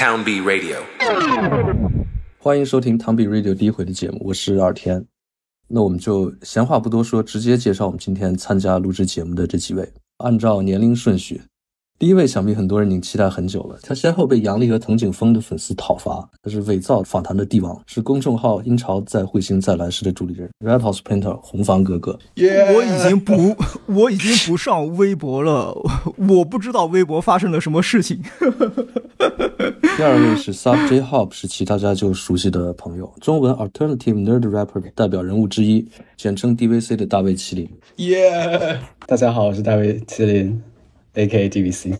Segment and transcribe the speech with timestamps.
[0.00, 0.78] Town B Radio。
[2.38, 5.04] 欢迎收听唐 B Radio 第一回的节目，我是二天。
[5.68, 9.86] 那我们就闲话不多说，直接介绍我们今天参加录制节目的这几位。
[10.16, 11.42] 按照年龄顺序，
[12.00, 13.78] 第一位想必很多人已经期待很久了。
[13.82, 22.18] 他先后被杨笠和藤井风的粉丝讨伐，他是伪造访谈的帝王，是公众号“阴潮在彗星再来时”的主理人，Red House Painter 红房哥哥。
[22.74, 23.54] 我已经不，
[23.84, 25.76] 我已经不上微博了，
[26.16, 28.22] 我不知道微博发生了什么事情。
[29.98, 35.86] 第二位是 Sub J Hop，是其大家就熟悉的朋友，中文 Alternative Nerd Rapper 代表人物之一，
[36.16, 37.68] 简称 DVC 的大卫麒麟。
[37.96, 38.80] 耶！
[39.06, 40.62] 大家好，我是大卫麒麟
[41.14, 41.48] ，A.K.A.
[41.48, 41.96] DVC。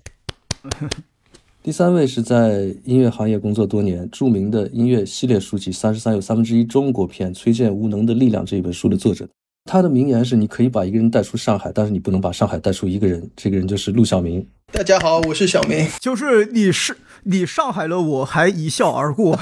[1.63, 9.29] 第三位是在音乐行业工作多年，著名的音乐系列书籍《三十三有三分之一中国篇：崔健无能的力量》这一本书的作者。
[9.67, 14.45] 他的名言是：“你可以把一个人带出上海，但是你不能把上海带出一个人。”这个人就是陆小明。
[14.73, 15.87] 大家好，我是小明。
[16.01, 19.39] 就是你是你上海了，我还一笑而过。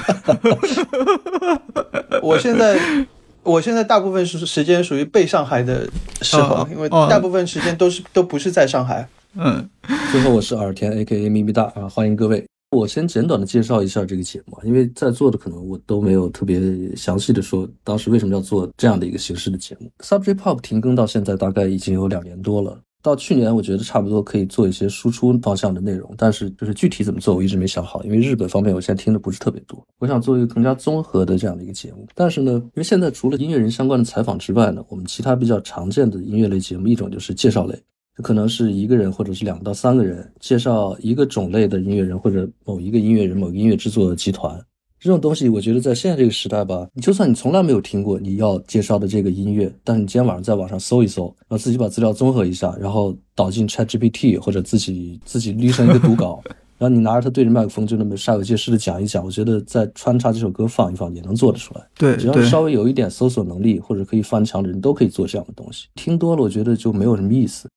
[2.21, 3.07] 我现在，
[3.45, 5.89] 我现在大部分时时间属于被上海的
[6.21, 9.09] 时候，因为大部分时间都是都不是在上海。
[9.35, 9.69] 嗯，
[10.11, 11.29] 最后我是耳田 A.K.A.
[11.29, 12.45] 咪咪大啊，欢迎各位。
[12.71, 16.61] 我先简短的介绍一下这个节目，因为在座的可能我都没有特别
[16.97, 19.91] 详细的说当时为什么要做这样的一个形式的节目。
[20.01, 32.07] Subject Pop 停更到现在大概已经有两年多了，到去年我觉得差不多可以做一些输出方向的内容，但是就是具体怎么做我一直没想好，因为日本方面我现在听的不是特别多，我想做一个更加综合的这样的一个节目。
[32.15, 37.79] 但是呢，因为现在除了音乐人相关的采访之外呢，我们其他比较常见的音乐类节目一种就是介绍类。
[38.23, 44.61] 可能是一个人或者是两到三个人介绍一个种类的音乐人或者某一个音乐人、某个音乐制作集团
[45.01, 56.43] 这种东西，我觉得在现在这个时代吧，你就算你从来没有听过你要介绍的这个音乐，但是你今天晚上在网上搜一搜，然后自己把资料综合一下，然后导进 ChatGPT 或者自己自己捋成一个读稿，
[56.79, 61.87] 然后你拿着它对着麦克风就那么煞有介事的讲一讲，我觉得再穿插这首歌放一放也能做得出来。
[61.97, 65.87] 对，只要稍微有一点搜索能力或者可以翻墙的人都可以做这样的东西。
[65.95, 67.69] 听多了，我觉得就没有什么意思。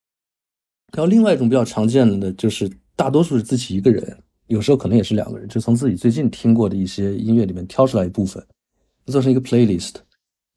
[0.93, 8.45] 然后另外一种比较常见的呢，就是大多数是自己一个人，有时候可能也是两个人，就从自己最近听过的一些音乐里面挑出来一部分，
[9.05, 9.95] 做成一个 playlist，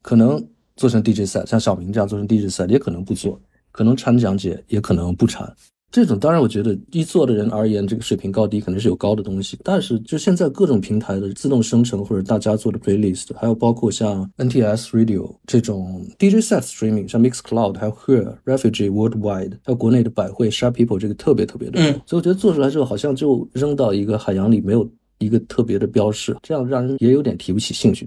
[0.01, 3.39] 可能做成 DJ set，像小明这样做成 DJ set，也可能不做，
[3.71, 5.55] 可能掺讲解，也可能不掺。
[5.95, 9.57] 这种当然，我觉得一做的人而言，这个水平高低肯定是有高的东西。
[9.63, 22.01] 但是就现在各种平台的自动生成或者大家做的 playlist，还有包括像 NTS Radio 这种 DJ set streaming，像 Mixcloud，还有 Here Refugee Worldwide，还有国内的百汇 Sharp People，这个特别特别的多。
[22.05, 24.85] 所以我觉得做出来之后，好像就扔到一个海洋里，没有
[25.19, 28.05] 一个特别的标识，这样让人也有点提不起兴趣。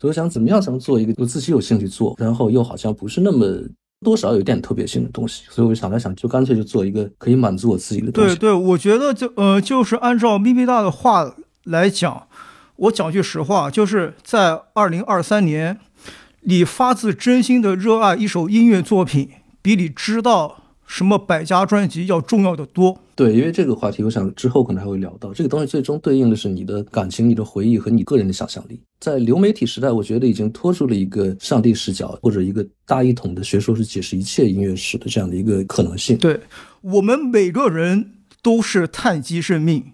[0.00, 3.60] 所以我想怎么样才能做一个我自己有兴趣做，然后又好像不是那么。
[4.00, 8.34] 多少有点特别性的东西，所以我想了想，就干脆就做一个可以满足我自己的东西。
[8.36, 11.34] 对对，我觉得就呃，就是按照咪咪大的话
[11.64, 12.26] 来讲，
[12.76, 15.78] 我讲句实话，就是在二零二三年，
[16.42, 19.30] 你发自真心的热爱一首音乐作品，
[19.62, 20.63] 比你知道。
[20.86, 22.98] 什么百家专辑要重要的多？
[23.16, 25.32] 对，因为这个话题，我想之后可能还会聊到。
[25.32, 28.80] 这个东西最终对应的是你的感情、你的回忆和你个人的想象力。
[29.00, 36.16] 在流媒体时代，我觉得已经拖出了一个上帝视角或者一个大一统的学说，是解释一切音乐史的这样的一个可能性。
[36.18, 36.40] 对
[36.80, 38.10] 我们每个人
[38.42, 39.84] 都是碳基生命，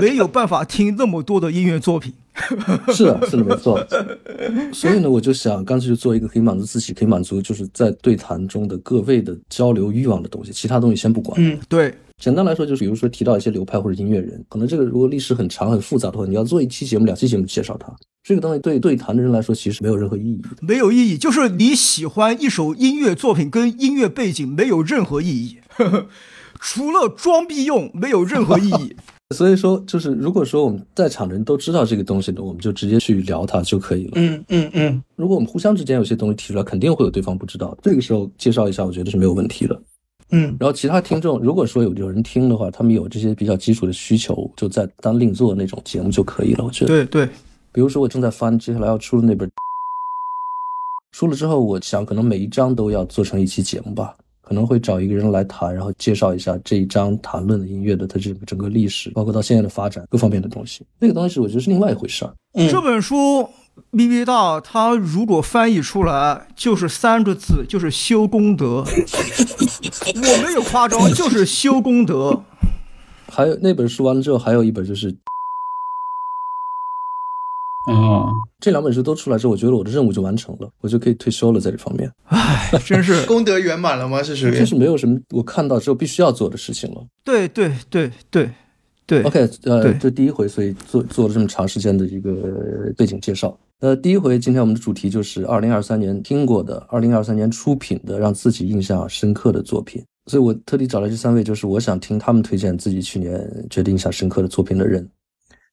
[0.00, 2.14] 没有办法听那么多的音乐作品。
[2.92, 3.84] 是的，是的，没错。
[4.72, 11.40] 所以呢，我就想干脆就做一个可以满足自己、可以满足就是在对谈中的各位的交流欲望的东西，其他东西先不管。
[11.42, 11.94] 嗯，对。
[12.18, 20.40] 简单来说，就是比如说提到一些流派或者音乐人，可能这个如果历史很长很复杂的话，你要做一期节目、两期节目介绍它，这个东西对对谈的人来说其实没有任何意义。
[20.62, 25.58] 没有意义，就是你喜欢一首音乐作品跟音乐背景没有任何意义，
[26.58, 28.96] 除了装逼用，没有任何意义。
[29.34, 34.12] 所以说，就是如果说我们在场的人都知道这个东西呢，我们就直接去聊它就可以了。
[34.14, 35.02] 嗯嗯嗯。
[35.16, 39.82] 如果我们互相之间有些东西提出来，肯定会有对方不知道，这个时候介绍一下，我觉得是没有问题的。
[40.30, 40.56] 嗯。
[40.60, 46.64] 然后其他听众，如果说有有人听的话，他们有这些比较基础的需求，就在当另做那种节目就可以了。
[46.64, 46.88] 我觉得。
[46.88, 47.28] 对对。
[47.72, 49.50] 比如说我正在翻接下来要出的那本，
[51.12, 54.16] 出了之后，我想可能每一章都要做成一期节目吧。
[54.48, 60.86] 可能会找一个人来谈，然后介绍一下这一章谈论的音乐的它这个整个历史，包括到现在的发展各方面的东西。
[61.00, 62.32] 那个东西我觉得是另外一回事儿。
[62.70, 63.48] 这本书
[63.90, 68.84] 咪咪大，它如果翻译出来就是三个字，就是修功德。
[70.14, 72.44] 我没有夸张，就是修功德。
[73.26, 75.12] 还有那本书完了之后，还有一本就是。
[77.86, 78.26] 啊，
[78.60, 81.60] 这两本书都出来之后，我觉得我的任务就完成了，我就可以退休了。
[81.60, 84.22] 在这方面，唉，真是功德圆满了吗？
[84.22, 87.04] 是属于就是没有什么我看到之后必须要做的事情了。
[87.24, 88.50] 对对对对，
[89.06, 92.32] 对，OK，呃，这第一回，所以做做了这么长时间的一个
[92.96, 93.56] 背景介绍。
[93.80, 100.02] 呃，第一回，今天我们的主题就是二零二三年听过的，二零二三年出品的，让自己印象深刻的作品。
[100.28, 105.08] 所以我特地找来这三位，就是我想听他们推荐自己去年觉得印象深刻的作品的人。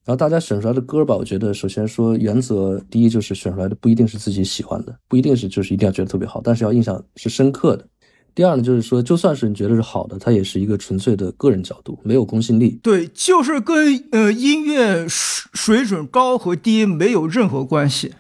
[0.05, 7.87] 然后大家选出来的歌吧，我觉得首先说原则，第一就是选出来的不一定是自己喜欢的，不一定是就是一定要觉得特别好，但是要印象是深刻的。
[8.35, 12.79] 第二呢，就是说，就算是你觉得是好的，它也是一个纯粹的个人角度，没有公信力。
[12.81, 18.13] 对，就是跟呃音乐水水准高和低没有任何关系，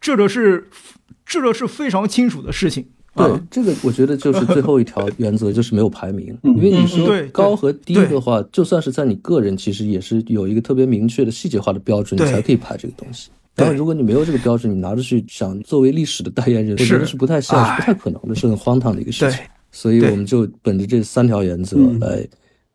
[0.00, 0.68] 这个是
[1.24, 2.90] 这个是非常清楚的事情。
[3.18, 6.36] 对，这个我觉得就是最后一条原则，就是没有排名。
[6.42, 13.30] 因为你说高和低的话，就算是在你个人，其实也是有一个特别明确的细节化的标准，你才可以排这个东西。
[13.54, 19.40] 当然，如果你没有这个标准，你拿着去想作为历史的代言人，我觉得是不太现实、不太可能的，是很荒唐的一个事情。
[19.72, 22.26] 所以我们就本着这三条原则来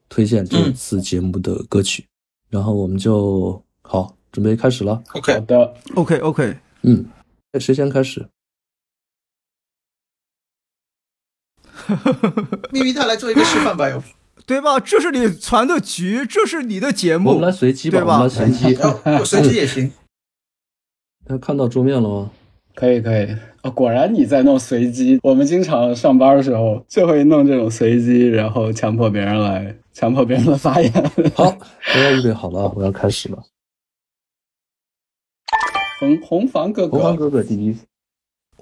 [0.10, 2.04] 推荐这次节目的歌曲。
[2.50, 5.02] 然后我们就好，准备开始了。
[5.14, 7.04] OK，好的，OK，OK，嗯，
[7.60, 8.24] 谁先开始？
[12.72, 14.02] 咪咪，他来做一个示范吧，有
[14.46, 14.80] 对吧？
[14.80, 18.28] 这是你传的局，这是你的节目，我们来随机吧，对吧？
[18.28, 18.78] 随机，
[19.26, 19.92] 随机也行。
[21.26, 22.32] 他看到桌面了吗？
[22.76, 23.28] 可以，可以。
[23.62, 25.18] 啊，果然你在弄随机。
[25.24, 30.92] 我们经常上班的时候就会弄这种随机，然后强迫别人来，强迫别人的发言。
[31.34, 33.42] 好，大家预备好了，我要开始了。
[36.02, 37.78] 红红房哥哥，红房哥哥第一。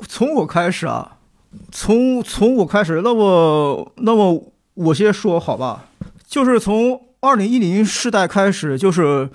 [0.07, 1.17] 从我开始啊，
[1.71, 5.85] 从从我开始，那么那么我先说好吧，
[6.27, 9.29] 就是从二零一零世代开始，就是。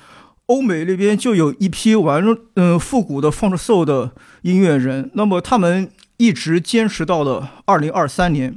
[0.46, 2.24] 欧美那边就有一批玩
[2.54, 8.56] 嗯复古的放着 soul 的音乐人，那么他们一直坚持到了二零二三年。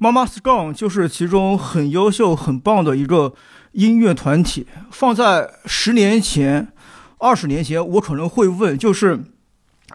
[0.00, 3.34] Mama Strong 就是其中很优秀、很棒的一个
[3.70, 4.66] 音乐团体。
[4.90, 6.72] 放在十年前、
[7.18, 9.20] 二十年前，我可能会问，就是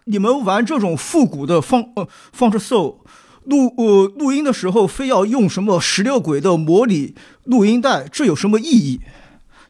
[0.07, 2.97] 你们玩这种复古的放呃放着 soul
[3.43, 9.01] 录呃录音的时候，非要用什么十六轨的模拟录音带，这有什么意义？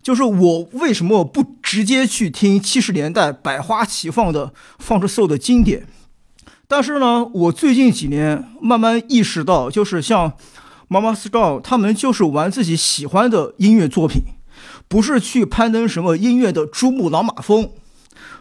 [0.04, 5.88] 就是我为什么不直接去听七十年代百花齐放的放着 soul 的经典？
[6.68, 10.34] 但是呢，我最近几年慢慢意识到，就是像
[10.90, 14.22] Mama Strong 他们就是玩自己喜欢的音乐作品，
[14.90, 17.70] 不是去攀登什么音乐的珠穆朗玛峰。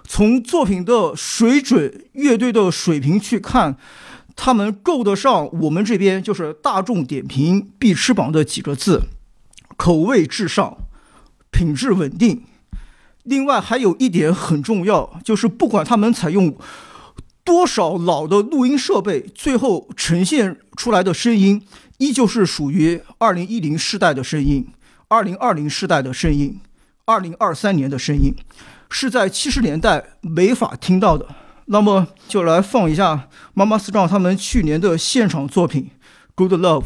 [0.06, 3.76] 从作品的水准、乐队的水平去看，
[4.36, 9.02] 他们够得上我们这边就是大众点评必吃榜的几个字：
[9.76, 10.78] 口味至上。
[11.50, 12.42] 品质稳定，
[13.22, 16.58] 另外还有一点很重要，就是不管他们采用
[17.44, 21.62] 多少老的录音设备，最后呈现出来的声音
[21.98, 24.66] 依旧是属于二零一零世代的声音，
[25.06, 26.58] 二零二零世代的声音，
[27.04, 28.34] 二零二三年的声音，
[28.96, 31.26] 是在七十年代没法听到的。
[31.66, 35.82] 那么就来放一下妈妈 strong 他们去年的现场作品
[36.36, 36.84] 《Good Love》。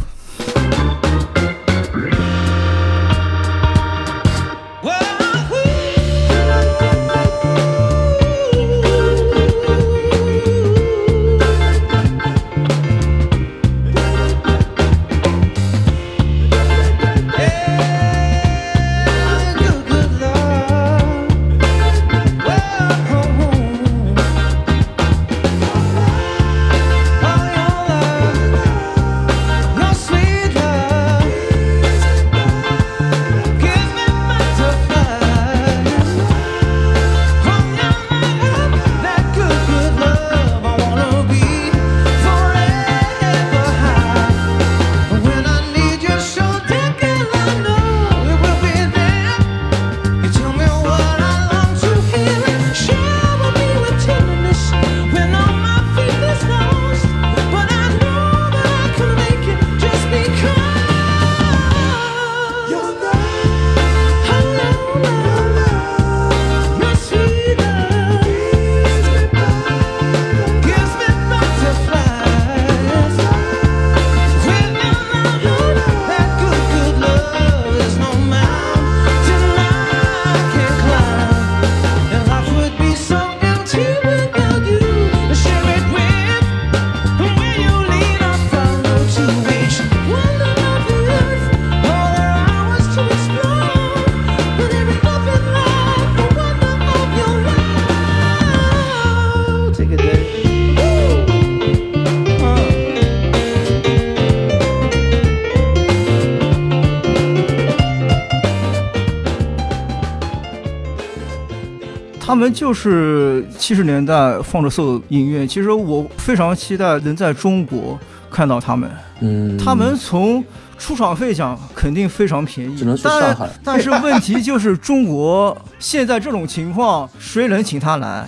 [112.38, 115.46] 们就是七十年代放着 soul 音乐。
[115.46, 117.98] 其实我非常期待能在中国
[118.30, 118.90] 看到他们。
[119.20, 120.42] 嗯，他们从
[120.78, 123.50] 出场费讲肯定非常便宜，只能去上海。
[123.64, 128.26] 但是问题就是中国现在这种情况，谁能请他来？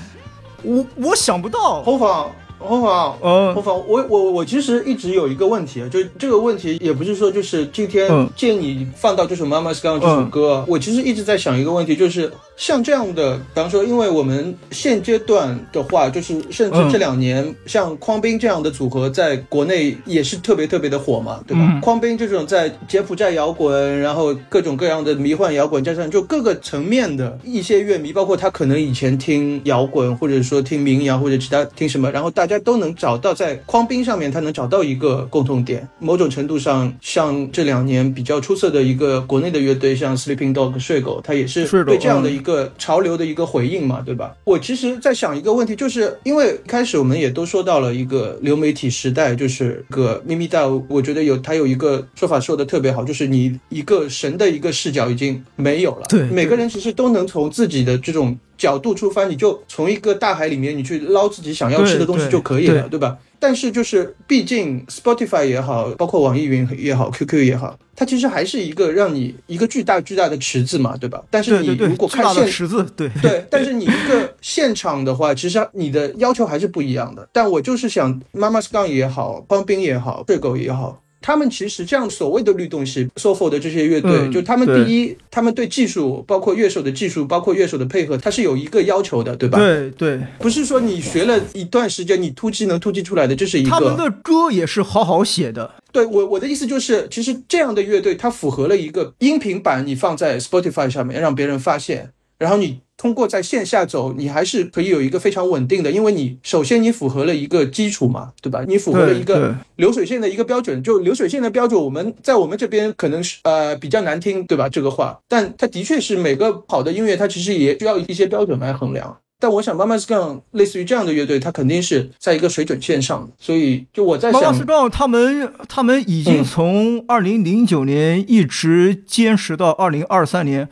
[0.63, 1.83] 我我想不到。
[1.83, 2.29] 侯芳。
[2.61, 21.81] 红房，嗯，红房，我我我其实一直有一个问题啊，就这个问题也不是说就是今天见你放到这首《妈妈 s g o n 这首歌，我其实一直在想一个问题，就是像这样的，比方说，因为我们现阶段的话，就是甚至这两年，像匡斌这样的组合在国内也是特别特别的火嘛，对吧？
[21.81, 32.50] 匡斌这种在柬埔寨摇滚，然后各种各样的迷幻摇滚，加上就各个层面的一些乐迷，包括他可能以前听摇滚，或者说听民谣或者其他听什么，然后大。
[32.51, 35.89] 大家都能找到在匡冰上面，他能找到一个共同点。
[36.01, 44.35] 某种程度上，像这两年比较出色的一个国内的乐队，像 Sleeping Dog 睡狗，他也是对这样的一个潮流的一个回应嘛，对吧？
[44.43, 56.09] 我其实在想一个问题，就是因为开始我们也都说到了一个流媒体时代，就是个咪咪大，我觉得有他有一个说法说的特别好，就是你一个神的一个视角已经没有了。
[56.09, 58.37] 对，每个人其实都能从自己的这种。
[58.61, 63.17] 角度出发，你就从一个大海里面，你去捞自己想要吃的东西就可以了，对吧？
[63.39, 71.25] 但是就是，毕竟 Spotify 也好，包括网易云也好，QQ 也好，它其实还是一个让你一个巨大巨大的池子嘛，对吧？
[71.31, 77.27] 但是你如果看现池子，对 对，但是你一个现场的话，其实你的要求还是不一样的。
[77.33, 81.03] 但我就是想，妈妈 Sky 也好，邦兵也好，睡狗也好。
[81.21, 89.59] 他们其实这样所谓的律动系 SOFO 的这些乐队，就他们第一，他们对技术，包括乐手的技术，包括乐手的配合，它是有一个要求的，对吧？
[89.59, 93.71] 对对，不是说你学了一段时间，你突击能突击出来的，这是一个。
[93.71, 95.75] 他们的歌也是好好写的。
[95.93, 102.81] 对我我的意思就是，其实这样的乐队，它符合了一个音频版，你放在 Spotify 上面让别人发现，然后你。
[103.01, 108.63] 通过在线下走，你还是可以有一个非常稳定的，因为你首先你符合了一个基础嘛，对吧？
[108.69, 114.69] 你符合了一个流水线的一个标准，就流水线的标准，我们在我们这边可能是呃比较难听，对吧？
[114.69, 119.17] 这个话，但它的确是每个好的音乐，它其实也需要一些标准来衡量。
[119.39, 130.69] 但我想，妈妈是更类似于这样的乐队，它肯定是在一个水准线上，所以就我在想，妈妈是更他们他们已经从二零零九年一直坚持到二零二三年。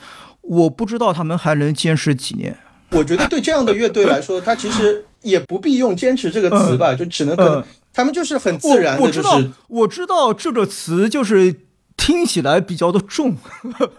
[0.49, 2.57] 我不知道他们还能坚持几年。
[2.91, 7.63] 我觉得对这样的乐队来说，他其实也不必用“坚持”这个词吧，就只能可能
[7.93, 9.11] 他们就是很自然的。
[9.11, 9.51] 就是。
[9.69, 11.55] 我知道这个词就是
[11.99, 13.37] 听起来比较的重，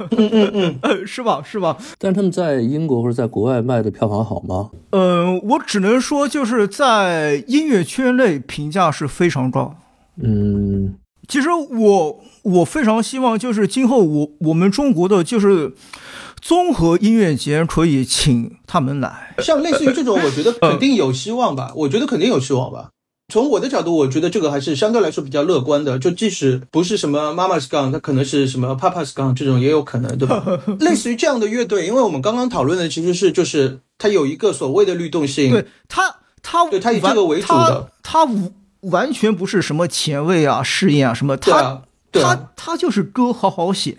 [0.10, 1.78] 嗯嗯嗯， 是吧是吧？
[2.00, 4.72] 但他们在英国或者在国外卖的票房好吗？
[4.90, 9.76] 嗯，我只能说就是在音乐圈内评价是非常高。
[10.20, 10.96] 嗯，
[11.28, 15.74] 其实我我非常希望就是今后我我们中国的就是。
[16.42, 21.72] 综合音乐节可以请他们来，像类似于这种，我觉得肯定有希望吧。
[21.76, 22.90] 我觉得肯定有希望吧。
[23.32, 26.00] 从我的角度，我觉得这个还是相对来说比较乐观的。
[26.00, 30.44] 就即使不是什么妈妈 s g 它可能是什么 Papa s g 这种也有可能，对吧？
[30.80, 38.28] 类似于这样的乐队，因为我们刚刚讨论的其实是就是它有一个所谓的律动性，对它它对它以这个为主的，它
[38.80, 43.98] 完全不是什么前卫啊、试验啊什么，它它它就是歌好好写。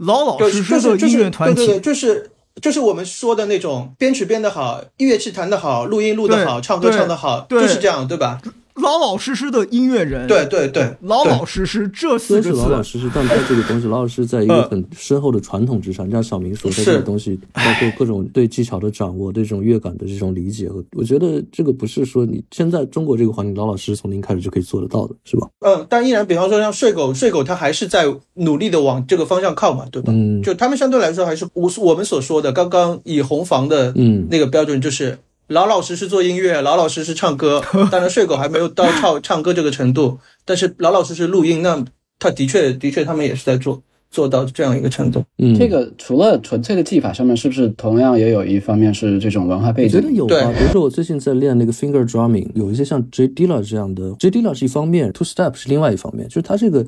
[0.00, 2.30] 老老实实的音乐团体，就是
[2.60, 8.40] 就是我们说的那种编曲编得好，乐器弹得好，录音录得好，唱歌唱得好，就是这样，对吧？
[8.80, 16.10] 老老实实的音乐人，对对对，老老实实这四个字，老老实实，但他这个东西，老老实实在一个很深厚的传统之上。
[16.10, 25.48] 像小明说的这个东西，包括各种对技巧的掌握，对这种乐感的这种理解，和我觉得这个不是说你现在中国这个环境，老老实实从零开始就可以做得到的，是吧？
[25.60, 30.12] 嗯，但依然，比方说像睡狗，睡狗它还是在努力的往这个方向靠嘛，对吧？
[30.14, 35.18] 嗯，就他们相对来说还是我我们所说的刚刚以红房的嗯那个标准，就是。
[35.50, 37.60] 老老实实做音乐，老老实实唱歌。
[37.90, 41.84] 当然，睡狗还没有到唱唱歌这个程度，但是老老实实录音，那
[42.20, 45.24] 他的确的确，他们也是在做做到这样一个程度。
[45.38, 49.98] 嗯，这个除了纯粹的技法上面，是不是同样也有一方面是这种文化背景？
[49.98, 50.54] 我觉得有啊。
[50.56, 56.86] 比如说，我最近在练那个 finger drumming，有一些像 J Dilla 这样的，J Dilla 是一方面，Two Step 是另外一方面，就是他这个。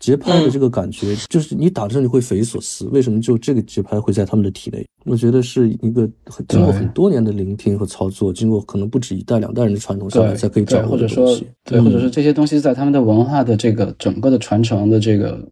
[0.00, 4.84] 节拍的这个感觉，就是你打的时候你会匪夷所思，为什么就这个节拍会在他们的体内？
[5.06, 6.08] 我觉得是一个
[6.48, 11.46] 经过很多年的聆听和操作，经过可能不止一代两代人的传统下来才可以掌握的东西。
[11.64, 15.46] 对，或者说这些东西在他们的文化的这个整个的传承的这个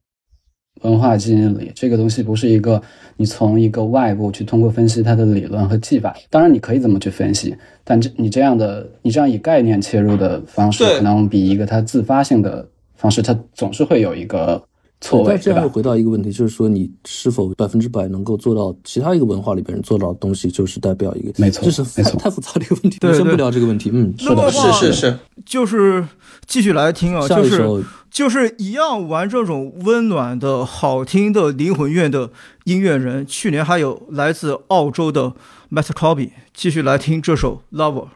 [0.82, 2.82] 文化基因里，这个东西不是一个
[3.16, 12.68] 你从一个外部去通过分析它的理论和技法，当然你可以这么去分析，但这你这样的你这样以概念切入的方式，可能比一个它自发性的。
[13.02, 14.62] 方式它总是会有一个
[15.00, 15.26] 错位。
[15.30, 23.90] 但这样又回到一个问题，就是说你是否百分之百能够做到其他一个文化里边人做到的东西，就是代表一个没错，这是没错，太复杂的一个问题，先不聊这个问题。
[23.92, 26.06] 嗯，是的，是是是，就是
[26.46, 32.30] 继续来听啊，就是就是一样玩这种温暖的好听的灵魂乐的
[32.64, 35.32] 音乐人，去年还有来自澳洲的
[35.70, 38.08] Matt Cobby，继续来听这首 Lover。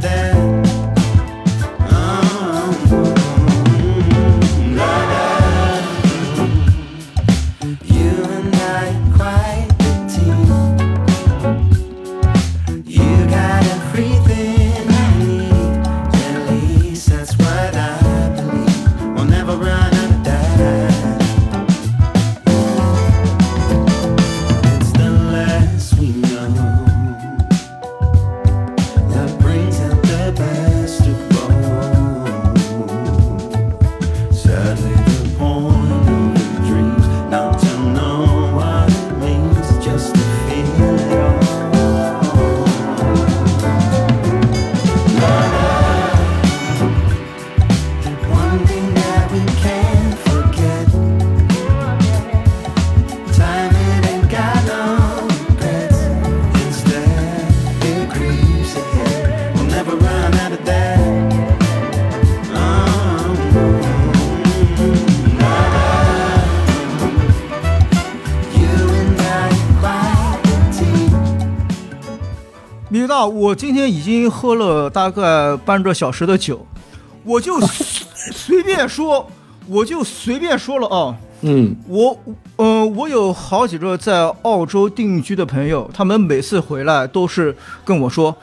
[0.00, 0.37] Then.
[73.26, 76.66] 我今天已经喝了大概半个小时的酒，
[77.24, 77.58] 我就
[78.32, 79.30] 随便说，
[79.66, 81.16] 我就随便说了啊。
[81.42, 82.18] 嗯，我，
[82.56, 88.36] 呃，我有好几个在澳洲定居的朋友，他们每次回来都是跟我说，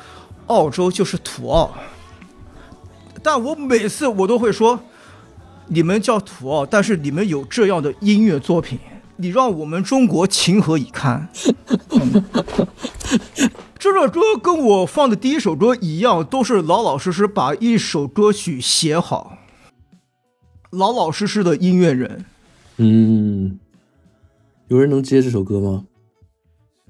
[0.47, 1.73] 澳洲就是土澳。
[3.21, 4.79] 但我每次我都会说，
[5.67, 8.79] 你们叫土澳，但是你们有这样的音乐作品，
[9.17, 11.27] 你让我们中国情何以堪？
[13.85, 19.37] 这首歌跟我放的第一首歌一样，都是老老实实把一首歌曲写好，
[20.71, 22.25] 老老实实的音乐人。
[22.77, 23.59] 嗯，
[24.69, 25.85] 有人能接这首歌吗？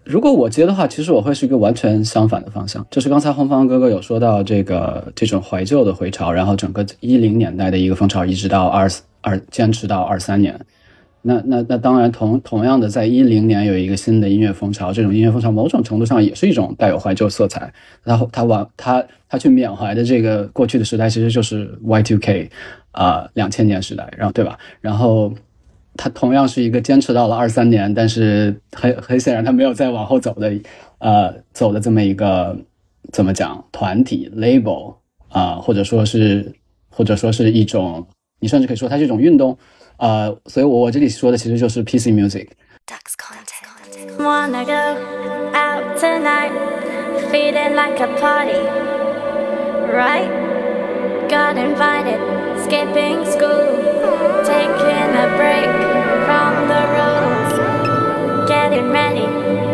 [0.06, 2.88] 如果我接的话，其实我会是一个完全相反的方向。
[2.90, 10.66] 就是刚才红方哥哥有说到这个这种怀旧的回潮，然后整个一零年代的一个风潮，一直到二二坚持到二三年。
[11.28, 17.74] 那那那当然同同样的，在一零年有一个新的音乐风潮，这种音乐风潮某种程度上也是一种带有怀旧色彩。
[18.04, 22.52] 然后他往他他去缅怀的这个过去的时代，其实就是 Y two K，
[22.92, 24.56] 啊，两千年时代，然后对吧？
[24.82, 25.34] 然后
[25.98, 30.54] 他同样是一个坚持到了二三年，但是很很显然他没有再往后走的，
[31.00, 32.56] 呃，走的这么一个
[33.12, 34.94] 怎么讲团体 label
[35.30, 36.54] 啊，或者说是
[36.92, 38.06] 或者说是一种，
[38.40, 39.58] 你甚至可以说它是一种运动。
[39.99, 44.97] 呃，所以我我这里说的其实就是 PC music。Wanna go
[45.55, 46.51] out tonight,
[47.31, 48.67] feeling like a party,
[49.93, 50.29] right?
[51.29, 52.19] Got invited,
[52.65, 53.69] skipping school,
[54.45, 55.71] taking a break
[56.27, 57.55] from the roads,
[58.49, 59.27] getting ready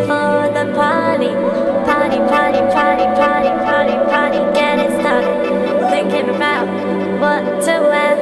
[0.06, 1.32] for the party,
[1.86, 5.34] party, party, party, party, party, party, get it started,
[5.90, 6.66] thinking about
[7.20, 8.16] what to wear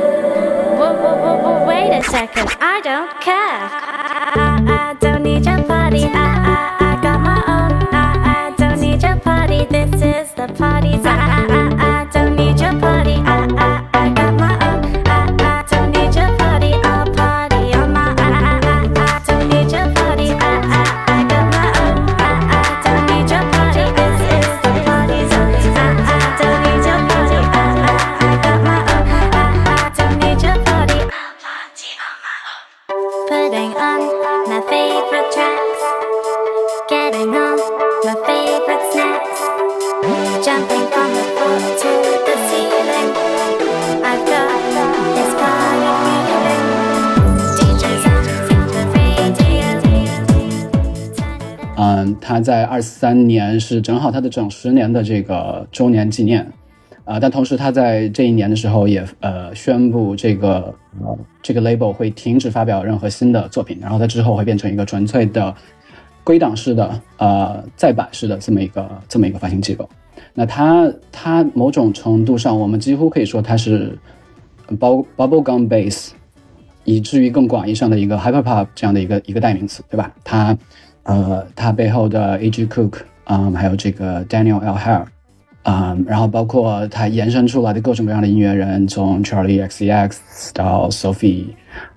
[1.66, 3.36] wait a second, I don't care.
[3.36, 6.04] I, I, I don't need your party.
[6.04, 7.72] I, I, I got my own.
[7.94, 9.66] I, I don't need your party.
[9.66, 10.94] This is the party.
[11.04, 13.14] I, I, I, don't need your party.
[13.14, 13.69] I, I,
[52.22, 56.46] 他在二三年是正好他的整十年的这个周年纪念。
[57.06, 60.72] 啊，但同时他在这一年的时候也呃宣布这个
[61.42, 65.56] 这个 label 会停止发表任何新的作品，然后它之后会变成一个纯粹的
[66.24, 69.90] 归档式的呃再版式的这么一个这么一个发行机构。
[70.36, 73.98] 那它它某种程度上，我们几乎可以说它是
[74.78, 76.10] 包 bubblegum bass，
[76.84, 80.14] 以至于更广义上的一个 hyperpop 这样的一个一个代名词，对吧？
[80.24, 80.56] 它
[81.10, 82.68] 呃，他背后的 A.G.
[82.68, 84.76] Cook 嗯，还有这个 Daniel L.
[84.76, 85.06] Hare
[85.64, 91.48] 啊，然后包括他延伸出来的各种各样的音乐人，从 Charlie XCX 到 Sophie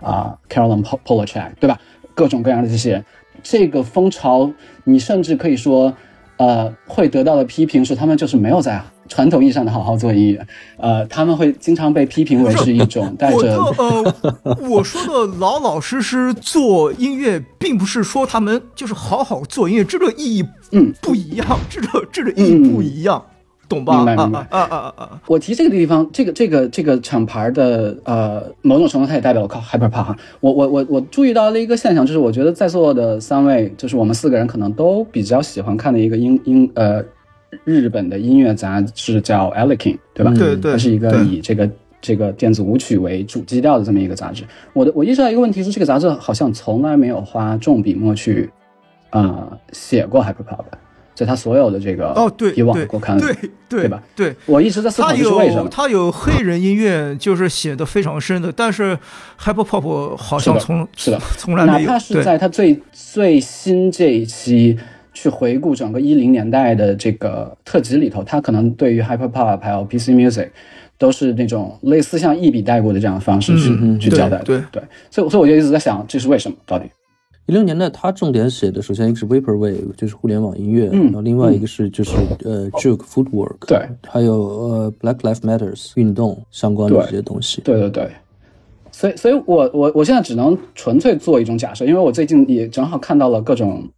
[0.00, 1.78] 啊，Carolyn Polachek，对吧？
[2.14, 3.04] 各种各样的这些，
[3.42, 4.50] 这个风潮，
[4.84, 5.94] 你甚至可以说，
[6.36, 10.46] 呃，会得到的批评是他们就是没有在传统意义上的好好做音乐，
[10.78, 13.56] 呃，他们会经常被批评为是一种带着
[14.42, 23.22] 呃，我说的老老实实做音乐，并不是说他们就是好好做音乐，这个意义嗯不一样，这个这个意义不一样。
[23.72, 23.96] 懂吧？
[23.96, 25.20] 明白明白啊啊啊啊！
[25.26, 30.16] 我提这个地方，这个这个这个厂牌的呃，某种程度它也代表了 hyper pop 哈。
[30.40, 37.02] 我我我我注意到了一个现象，就是我觉得在座的三位，就是我们四个人可能都比较喜欢看的一个音音呃
[37.64, 40.32] 日本的音乐杂志叫 e l e k i n 对吧？
[40.36, 44.44] 对对，它是一个以这个这个电子舞曲为主基调的这么一个杂志。
[44.72, 48.50] 我的我意识到一个问题是，这个杂志好像从来没有花重笔墨去
[49.10, 50.64] 啊写过 hyper pop。
[51.14, 53.32] 在他所有的这个哦，对，以往给我看对
[53.68, 54.02] 对对吧？
[54.16, 55.68] 对，我一直在思考是为什么。
[55.68, 58.98] 他有黑人音乐，就是写的非常深的，但是
[59.38, 61.78] hyper pop 好像从是的从来没有。
[61.80, 64.78] 哪怕是在他最最新这一期
[65.12, 70.48] 去回顾整个一零年代的这个特辑里头，他可能对于 hyper pop 还有 PC music
[70.96, 74.38] 都是那种类似像一笔带过的这样的方式去去交代。
[74.38, 76.56] 对对，所以所以我就一直在想，这是为什么？
[76.66, 76.86] 到底？
[77.46, 82.12] 一零年代，他重点写的，首先一个是 Vaporwave，就是互联网音乐，嗯，然后另外一个是就是
[82.44, 88.08] 呃 Juke Footwork，对，还有呃 Black Lives Matters 运动相关的这些东西，对对对，
[88.92, 93.88] 所以所以我我我现在只能纯粹做一种假设，因为我最近也正好看到了各种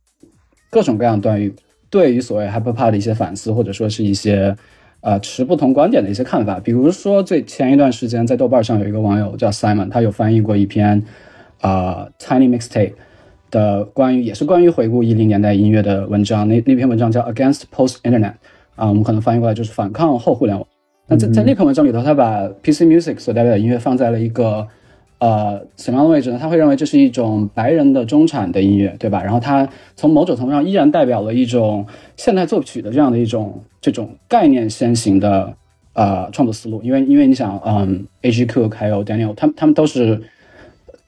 [0.70, 1.54] 各种各样段于
[1.90, 4.56] 对于所谓 hyperpop 的一些反思，或者说是一些
[5.02, 11.04] 呃持不同观点的一些看法，比如说最前一段时间在豆瓣上有一个网友叫 Simon，他有翻译过一篇
[11.60, 12.94] 啊 Tiny Mixtape。
[13.54, 18.32] 的关于也是关于回顾一零年代音乐的文章，那那篇文章叫 Against Post Internet，
[18.74, 20.66] 啊，我们可能翻译过来就是反抗后互联网。
[21.06, 24.66] 那在在那篇文章里头，他把 PC Music 所代表的音乐放在了一个
[25.20, 26.38] 呃什么样的位置呢？
[26.40, 29.22] 他会认为这是一种白人的中产的音乐，对吧？
[29.22, 31.86] 然后他从某种程度上依然代表了一种
[32.16, 35.54] 现代作曲的这样的一种这种概念先行的
[35.92, 38.46] 呃创作思路，因为因为你想，嗯，A.G.
[38.46, 40.20] Cook 还有 Daniel，他们他们都是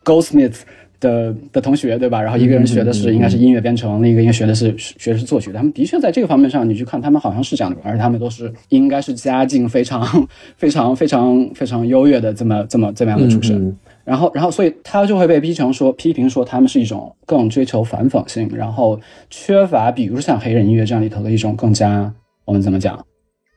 [0.04, 0.60] Goldsmith。
[1.00, 2.22] 的的同学对吧？
[2.22, 5.52] 然后一个人学的是应该是音乐编程，另一个应该学的是学的是作曲。
[5.52, 13.76] 他们的确在这个方面上，你去看他们好像是这样的，而且他们都是应该是家境非常非常非常非常优越的这么这么这么样的出身。
[14.04, 18.98] 然后然后所以他就会被批成说批评说他们是一种更追求反讽性，然后
[19.30, 22.12] 缺乏比如像黑人音乐这样里头的一种更加
[22.44, 23.04] 我们怎么讲？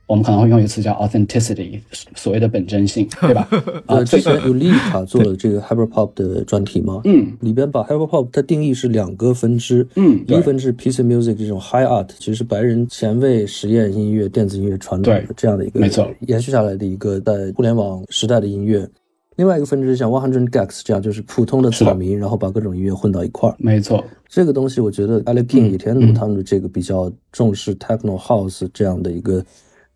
[0.09, 1.79] 我们可能会用一个词叫 authenticity，
[2.15, 3.47] 所谓的本真性， 对吧？
[3.85, 18.89] 呃，之前 Ulita 做了这个 hyper pop 的专题嘛，嗯，里边把 hyper pop 它定义是两个分支，嗯，一分是 PC music 这种 high art，其实是白人前卫实验音乐、电子音乐传统的这样的一个，没错，延续下来的一个在互联网时代的音乐。
[19.35, 23.55] 另外一个分支像 One Hundred Gecs 这样，就是普通的草民，然后把各种音乐混到一块儿。
[23.59, 29.45] 没错，这个东西我觉得 Alex King、野田努他们的这个比较重视 techno house 这样的一个。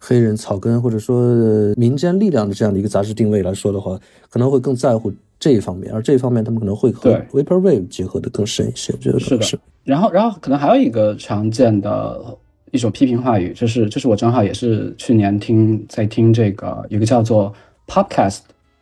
[0.06, 1.34] 黑人草根或者说
[1.78, 3.98] 民间力量的这样的一个杂志定位来说的话，
[4.30, 8.92] 可能会更在乎这一方面，而这一方面他们可能会和 Vaporwave 结合的更深一些。
[8.92, 9.60] 我觉得是的。
[9.86, 12.38] 然后，然后可能还有一个常见的
[12.72, 17.54] 一种批评话语，就是就是我正好也是去年听在听这个一个叫做
[17.88, 18.40] Podcast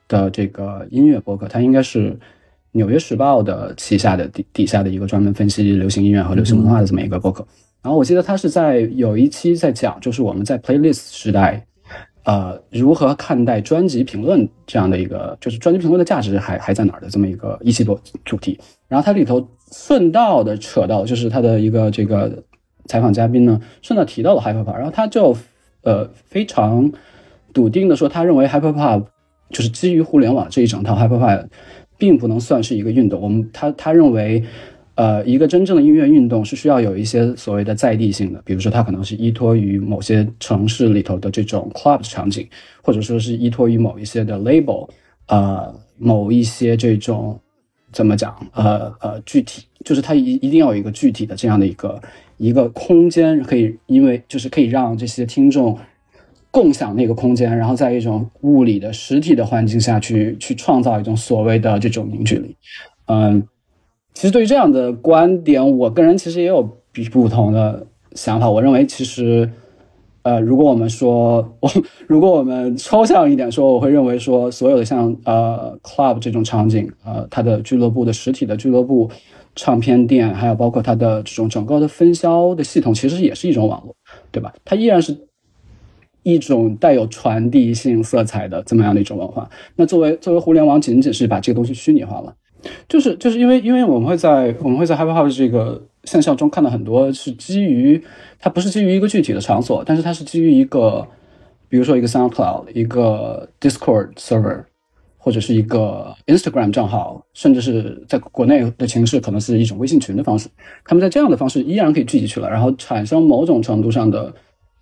[0.08, 2.18] 的这个音乐博客，它应该是
[2.72, 7.46] 纽约时报的旗下的底底下的一个专门分析流行音乐和流行文化的这么一个博客。
[7.84, 11.66] 然后我记得他是在有一期在讲，就是我们在 playlist 时代，
[12.26, 18.60] 呃，如何看待专辑评论这样的一个，就是专辑评论的价值还还在哪儿的这么一个一期多主题。
[18.88, 22.44] 然后他里头顺道的扯到，就是他的一个这个
[22.86, 25.36] 采访嘉宾呢，顺道提到了 hyperpop，然后他就
[25.82, 26.92] 呃非常
[27.52, 29.06] 笃定的说，他认为 hyperpop
[29.50, 31.48] 就是基于互联网这一整套 hyperpop，
[31.98, 33.20] 并不能算是一个运动。
[33.20, 34.44] 我们他他认为。
[34.96, 42.46] 呃，一个真正的音乐运动是需要有一些所谓的在地性的，比如说它可能是依托于某些城市里头的这种 club 场景，
[42.84, 44.90] 或者说是依托于某一些的 label，
[45.28, 47.40] 呃，某一些这种
[47.94, 48.36] 怎么讲？
[48.54, 52.00] 呃呃，具体就是它一一定要有一个具体的这样的一个
[52.38, 55.80] 一个空间，可以因为就是可以让这些听众
[56.52, 62.56] 共享那个空间，然后在一种物理的实体的环境下去去创造一种所谓的这种凝聚力，
[63.06, 63.42] 嗯。
[64.14, 68.50] 其实对于这样的观点，我个人其实也有比不同的想法。
[68.50, 69.50] 我认为，其实
[70.24, 71.70] 呃，如果我们说， 我
[72.08, 79.10] 如果我们抽象一点说，我会认为说，所有的像呃 club 这种场景，呃，它的俱乐部的实体的俱乐部、
[79.56, 83.96] 唱片店，还有包括它的这种整个的分销的系统，其实也是一种网络，
[84.32, 84.54] 对吧？
[84.64, 85.18] 它依然是
[86.24, 89.50] 一种带有传递性色彩的这么样的一种文化。
[89.76, 92.36] 那作为作为互联网，仅仅是把这个东西虚拟化了，
[92.88, 98.02] 就是就是因为因为我们会在我们会在 h y p e House 这个现象中看到很多是基于。
[98.44, 101.08] 它不是基于一个具体的场所，但是它是基于一个，
[101.70, 104.64] 比如说一个 SoundCloud、一个 Discord server，
[105.16, 110.50] 或者是一个 Instagram 账号，甚至是在国内的形式，可能是一种微信群的方式。
[110.84, 114.34] 他们在这样的方式依然可以聚集起来，然后产生某种程度上的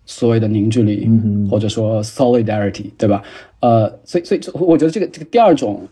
[0.06, 1.06] 所谓的凝聚力，
[1.50, 3.22] 或者说 solidarity，对吧？
[3.60, 5.86] 呃，所以，所以，我觉得这个这个第二种，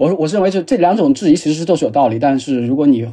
[0.00, 3.06] 我我是认为这这两种质疑其实是都是有道理，但是如果你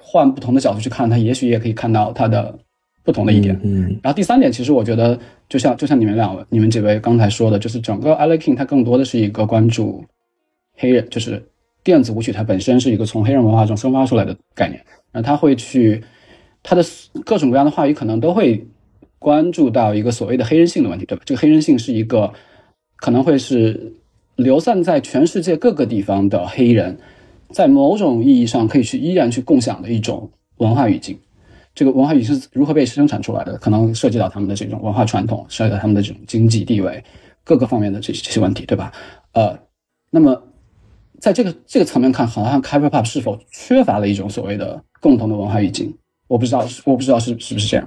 [0.00, 2.58] 换不同的角度去看它，也许也可以看到它的。
[3.06, 5.16] 不同的一点，嗯，然后第三点，其实我觉得，
[5.48, 10.04] 就像就像你们两位、你们几位刚才说的，就是整个 a l e k i n 它更多的是一个关注
[10.74, 11.40] 黑人，就是
[11.84, 16.02] 电子舞曲它本身是一个从黑人文化中生发出来的概念，然后他会去
[16.64, 16.84] 他的
[17.24, 18.66] 各种各样的话语可能都会
[19.20, 21.22] 关注到一个所谓的黑人性的问题，对吧？
[21.24, 22.32] 这个黑人性是一个
[22.96, 23.92] 可能会是
[24.36, 26.98] 流散在全世界各个地方的黑人，
[27.50, 31.18] 在某种意义上可以去依然去共享的一种文化语境。
[31.74, 33.58] 这个文化语是如何被生产出来的？
[33.58, 37.02] 可能涉及到他们的这种文化传统，涉及到他们的这种经济地位，
[37.44, 38.92] 各个方面的这这些问题，对吧？
[39.32, 39.58] 呃，
[40.10, 40.42] 那么
[41.20, 45.94] 在这个这个层面看，好像 c a p e r Pop 是否缺乏了一种所谓的共同的文化语境？
[46.28, 47.86] 我不知道，我不知道是是不是这样。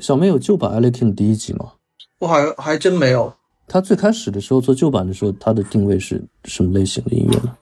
[0.00, 1.72] 小妹有旧版 a l e k i n 第一集吗？
[2.18, 3.32] 我还还真没有。
[3.68, 7.56] 他最开始的时候做旧版的时候，他的定位是什么类型的音乐呢？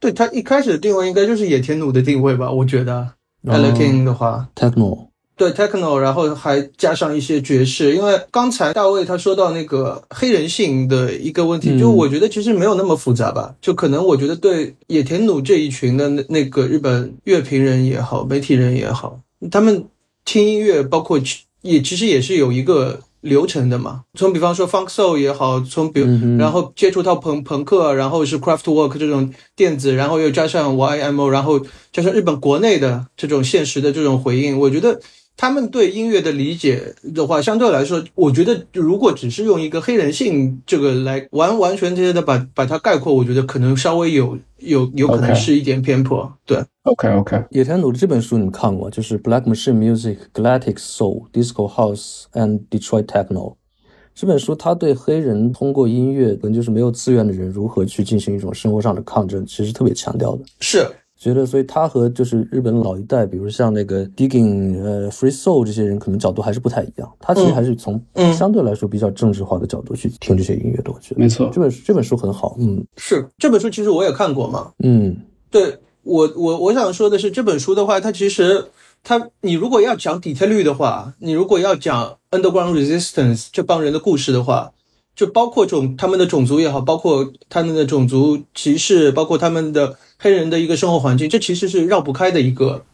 [0.00, 2.50] 对他一开始的定位应该就是野田努的定位吧？
[2.50, 3.08] 我觉得
[3.46, 5.08] a l e k i n 的话，Techno。
[5.34, 19.18] 对 techno，然后还加上一些爵士，因为刚才大卫他说到那个黑人性的一个问题，就我觉得其实没有那么复杂吧，就可能我觉得对野田努这一群的那那个日本乐评人也好，媒体人也好，
[19.50, 19.84] 他们
[20.24, 21.18] 听音乐，包括
[21.62, 26.00] 也其实也是有一个流程的嘛，从比方说 funk soul 也好，从比
[26.38, 31.58] 然后接触到朋朋克，然后是 craft work 这种电子，然后又加上 YMO，然后
[31.90, 35.00] 加上日本国内的这种现实的这种回应，我觉得。
[35.36, 46.32] 他们对音乐的理解的话，相对来说，我觉得如果只是用一个黑人性这个来完完全全的把把它概括，我觉得可能稍微有有有可能是一点偏颇。
[46.44, 47.44] 对，OK OK。
[47.50, 48.90] 野田努的这本书你们看过？
[48.90, 53.52] 就是《Black Machine Music: Galactic Soul, Disco House and Detroit Techno》
[54.14, 60.44] 这本书，他对黑人通过音乐跟就是没有资源的人如何去进行一种生活上的抗争，其实特别强调的。
[60.60, 60.86] 是。
[61.22, 67.08] 觉得，所以他和就是日本老一代，比如像那个 Digging、呃 Free Soul 这些人，可能角度还是不太一样。
[67.20, 68.02] 他其实还是从
[68.36, 70.90] 相对来说比较政治化的角度去听这些音乐的。
[70.90, 72.56] 我觉得没错，这本这本书很好。
[72.58, 74.72] 嗯，是这本书其实我也看过嘛。
[74.82, 75.16] 嗯，
[75.48, 78.64] 对我我我想说的是，这本书的话，它其实
[79.04, 84.72] 它你如果要讲底特律的话，你如果要讲 Underground Resistance 这帮人的故事的话。
[85.14, 92.84] 就包括种他们的种族也好，包括他们的种族歧视，包括他们的黑人的一个生活环境，这其实是绕不开的一个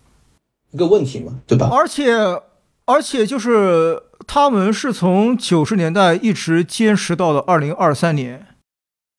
[0.73, 1.69] 一个问题嘛，对吧？
[1.73, 2.13] 而且，
[2.87, 8.49] 而且就是他们是从九十年代一直坚持到了二零二三年，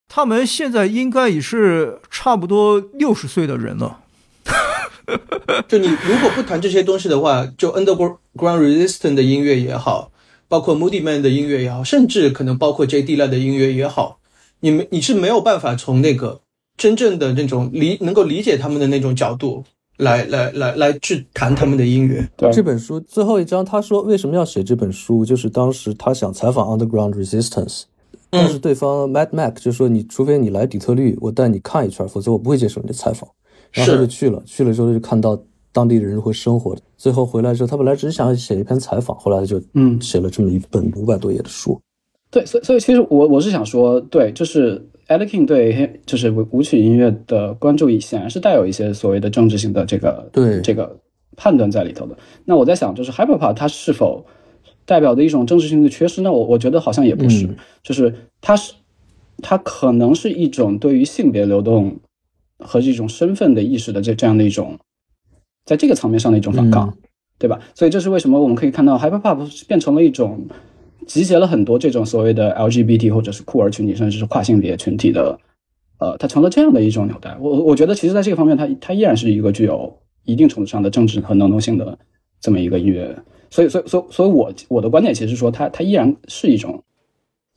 [0.08, 4.02] 他们现在应该也是差不多六十岁的人了。
[5.68, 10.12] 就你如果不谈这些东西的话，就 Underground Resistance 的音乐也好。
[10.50, 13.04] 包括 Moody Man 的音乐也好，甚至可能包括 J.
[13.04, 14.20] Dilla 的音乐也好，
[14.60, 16.42] 你们你是没有办法从那个
[16.76, 19.64] 真正的那种理能够理解他们的那种角度
[19.98, 22.28] 来来来来去谈他们的音乐。
[22.52, 27.84] 这本书最后一章，他说为什么要写这本书，就是当时他想采访 Underground Resistance，
[28.32, 33.30] 但是对方 Mad Mac 就说你除非你来底特律，我带你看一圈，否则我不会接受你的采访。
[33.72, 35.40] 然后他就去了，去了之后就看到。
[35.72, 36.76] 当地的人会生活。
[36.98, 41.80] 最后回来之后，他本来只是想写一篇采访，后来就嗯写了这么一本五百多页的书。
[42.32, 44.74] 对，所以所以其实我我是想说，对，就是
[45.08, 50.96] e l e King 对就是舞曲音乐的关注，显然是带有一些所谓的政治性的这个对这个
[51.36, 52.16] 判断在里头的。
[52.46, 54.26] 那我在想，就是 Hyperpop 它是否
[54.86, 56.32] 代表的一种政治性的缺失呢？
[56.32, 57.50] 我我觉得好像也不是，
[57.82, 58.74] 就是它是
[59.42, 61.98] 它可能是一种对于性别流动
[62.60, 64.78] 和这种身份的意识的这这样的一种。
[65.70, 66.92] 在这个层面上的一种反抗，
[67.38, 67.60] 对吧？
[67.76, 70.48] 所以这是为什么我们可以看到 Hyperpop 变成了一种
[71.06, 75.40] 集结了很多这种所谓的 LGBT 或者是酷儿群体，甚至是跨性别群体的，
[76.00, 77.38] 呃，它成了这样的一种纽带。
[77.40, 81.96] 我我觉得，其实在这个方面，它它依然是一个具有一定程度上的政治和能动性的
[82.42, 83.16] 这么一个音乐
[83.52, 86.84] 所以，所以，所以，所以我我的观点其实是说，它它依然是一种，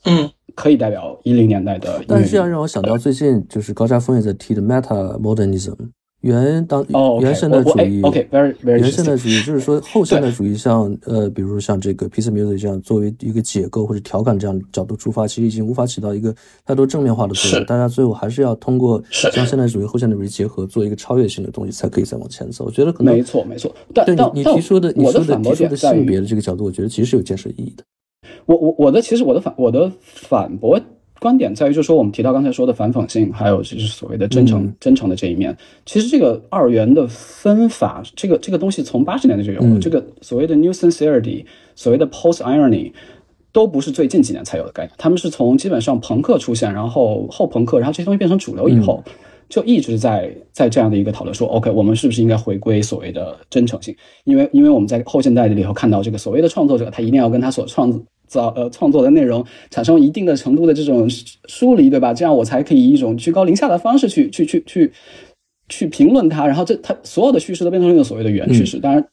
[0.05, 2.03] 嗯，可以代表一零年代的。
[2.07, 5.77] 但是这样让我想到最近就是高家峰也在提的 meta modernism。
[6.23, 6.85] 原当
[7.21, 17.67] 原现代主义，OK，very very 原现代主义就是说后现代主义，像呃，比如像这个 piece music 这样作为一个解构或者调侃这样角度出发，其实已经无法起到一个太多正面化的作用。
[17.67, 22.65] 大家最后还是要通过将现代主义后现代主义结合，做一个超越性的东西，才可以再往前走。
[22.65, 23.75] 我觉得可能没错没错。
[23.93, 27.83] 但对你你提出的你说的提出的性别的这个角度，我觉得其实是有建设意义的。
[28.47, 30.81] 我我我的其实我的反我的反驳。
[31.23, 35.57] 观点在于，就是说，我们提到刚才说的反讽性，还有就是所谓的真诚、真诚的这一面。
[35.87, 39.79] 其实，这个二元的分法，这个这个东西从八十年代就有了。
[39.79, 41.45] 这个所谓的 new sincerity，
[41.77, 42.93] 所谓的 post irony，
[43.53, 44.93] 都不是最近几年才有的概念。
[44.99, 49.01] 他们是从基本上朋克出现，然后后朋克，然后这些东西变成主流以后，
[49.49, 53.95] 就一直在在这样的一个讨论说，OK，我们是不是应该回归所谓的真诚性？
[54.25, 58.03] 因为因为我们在后现代里头看到，这个所谓的创作者，他一定要跟他所创。
[58.33, 61.07] 造呃创作的内容产生一定的程度的这种
[61.47, 62.15] 疏离，对吧？
[62.15, 64.91] 这样我才可以以一种居高临下的方式去去去去
[65.69, 68.79] 去评论它，然后这它所有的叙事都变成了一个所谓的原叙事。
[68.81, 69.05] 当然，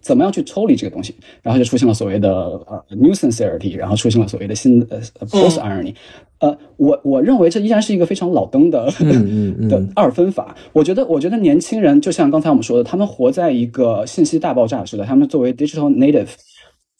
[0.00, 5.94] 怎么样去抽离这个东西，然后就出现了所谓的呃 new sincerity，然后出现了所谓的新呃 post irony。
[6.40, 8.86] 呃，我我认为这依然是一个非常老登的
[9.70, 10.56] 的二分法。
[10.72, 16.28] 我觉得我觉得年轻人就像刚才我们说的，他们活在一个信息大爆炸时代，他们作为 digital native。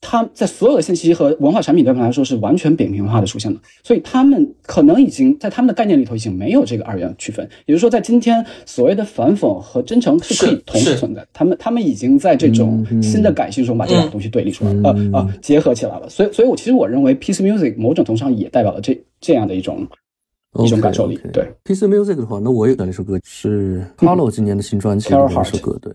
[0.01, 7.45] 他在所有的信息和文化产品对他们来说是完全扁平化的出现的，所以他们可能已经在他们的概念里头已经没有这个二元区分。
[7.67, 11.27] 也就是说，在今天所谓的反讽和真诚是可以同时存在。
[11.33, 16.09] 他们他们已经在这种新的感性中把这两个东西对立出来，呃呃结合起来了。
[16.09, 19.85] 所以所以，我其实我认为，peace music 某种程度上也代表了这这样的一种
[20.65, 21.19] 一种感受力。
[21.33, 25.93] 对，peace music 的话，那我也选了一首歌，是 Carlo 今年的新专辑的一首歌，对。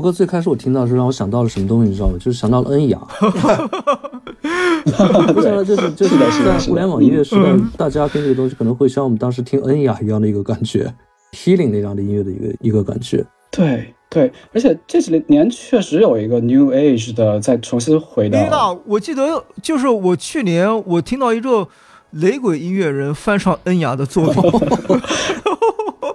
[0.00, 2.14] 首歌最开始我听到的时候，让我想到了什么东西，你知道吗？
[2.18, 2.98] 就是想到了恩雅。
[5.36, 10.90] 我想到就是就是在互联网音乐时代，大家听这个东西可能会像我们当时听恩雅一样的一个感觉
[11.32, 13.22] ，healing 那样的音乐的一个一个感觉。
[13.50, 18.80] 对对，而且这几年确实有一个 new age 的再重新回到。
[18.86, 21.68] 我记得就是我去年我听到一个
[22.12, 24.42] 雷鬼音乐人翻唱恩雅的作品。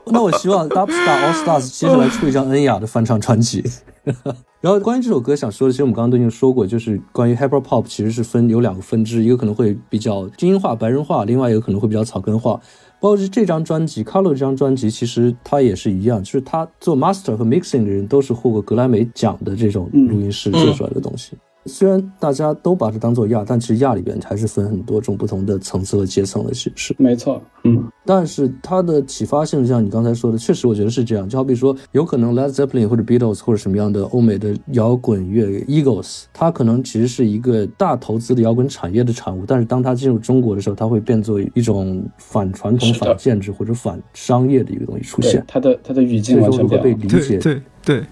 [0.12, 3.64] 那我希望 Dubstar All Stars 接下来出一张恩雅的翻唱专辑。
[4.62, 12.60] 然后关于这首歌想说的，其实我们刚刚都已经说过，就是关于 Hyper Pop 其实是分有两个分支，一个可能会比较精英化、白人化，另外一个可能会比较草根化。
[13.00, 21.34] 包括是这张专辑 Color 这张专辑，其实它也是一样，就是他做 Master 和 Mixing 的人都是获过格莱美奖的这种录音师做出来的东西。
[21.66, 26.96] 虽然大家都把它当做亚，但其实亚里边还是分很多种不同的层次和阶层的形式。
[26.98, 31.28] 没错，嗯，但是它的启发性，像你刚才说的，确实我觉得是这样。
[31.28, 45.44] 就好比说，有可能 Led Zeppelin 或者 Beatles 或者什么样的欧美的摇滚乐 Eagles，它可能其实是一个大投资的摇滚产业的产物，但是当它进入中国的时候，它会变作一种反传统、反建制或者反商业的一个东西出现。
[45.48, 47.38] 它的它的语境完全会被理解。
[47.38, 47.62] 对对。
[47.86, 48.04] 对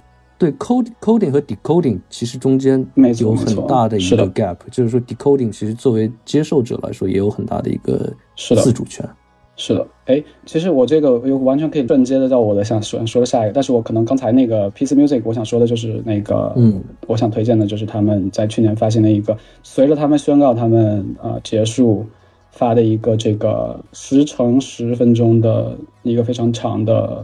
[0.53, 2.85] ，coding coding 和 decoding 其实中间
[3.19, 9.07] 有很大的一个 gap，就是说 decoding 其实作为接受者来说也有很大的一个自主权。
[9.55, 22.03] 是的，哎，其实我这个又完全可以顺接的到我的想说说的下一个，但是我可能刚才那个 Piece Music 我想说的就是那个，嗯，我想推荐的就是他们在去年发行的一个，随着他们宣告他们呃结束
[22.49, 27.23] 发的一个这个十乘十分钟的一个非常长的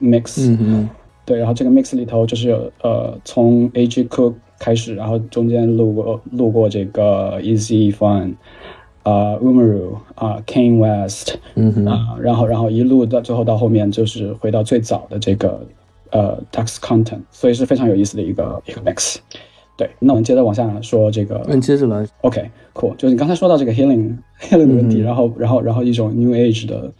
[0.00, 0.88] mix，嗯嗯，
[1.26, 8.36] 对，然后这个 mix 里头就是呃从 AG Cook 开始，然后中间路过路过这个 Easy Fun。
[9.02, 15.64] 啊，Umaru 啊，Kane West，嗯啊，然后然后一路到最后到后面就是回到最早的这个
[16.10, 19.18] 呃 Tax Content，所以是非常有意思的一个一个 mix。
[19.76, 21.40] 对，那我们接着往下说这个。
[21.46, 22.04] 嗯，接着来。
[22.22, 26.92] OK，cool，就是你刚才说到这个 healing healing 的问题，然后然后然后一种 New Age 的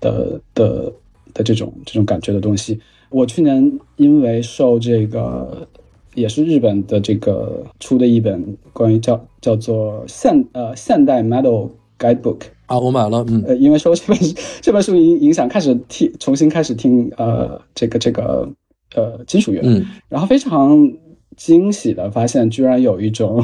[0.00, 0.92] 的的
[1.32, 2.80] 的这种这种感觉的东西。
[3.12, 5.68] 我去年因为受这个。
[6.14, 14.18] 也是日本的这个出的一本关于叫叫做现呃现代 Metal Guidebook 啊，我买了，嗯，呃，因为受这本
[14.60, 18.46] 这本书影影响，开始听重新开始听呃这个这个
[18.94, 20.92] 呃金属乐，嗯，然后非常
[21.34, 23.42] 惊喜的发现，居然有一种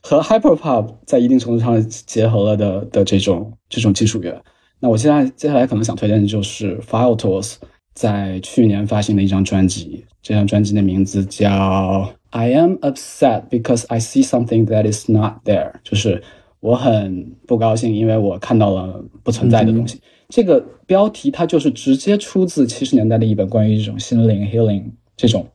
[0.00, 4.40] 和 Hyper Pop 在一定程度上结合了的的这种这种金属乐。
[4.78, 7.56] 那我现在接下来可能想推荐的就是 File Tools。
[7.94, 11.48] 在去年发行的一张专辑，这张专辑的名字叫
[12.30, 16.20] 《I Am Upset Because I See Something That Is Not There》，就是
[16.58, 20.00] 我很不高兴，因为我看到了不存在的东西。
[20.28, 24.82] 这个标题它就是直接出自七十年代的一本关于这种心灵 healing
[25.16, 25.46] 这种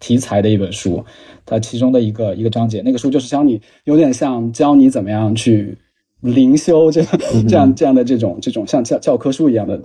[0.00, 1.04] 题材的一本书，
[1.46, 5.78] 它其中的一个一个章节，那个书就是教你，有点像教你怎么样去
[6.20, 7.10] 灵修这样
[7.46, 9.80] 这样这样的这种这种像教教科书一样的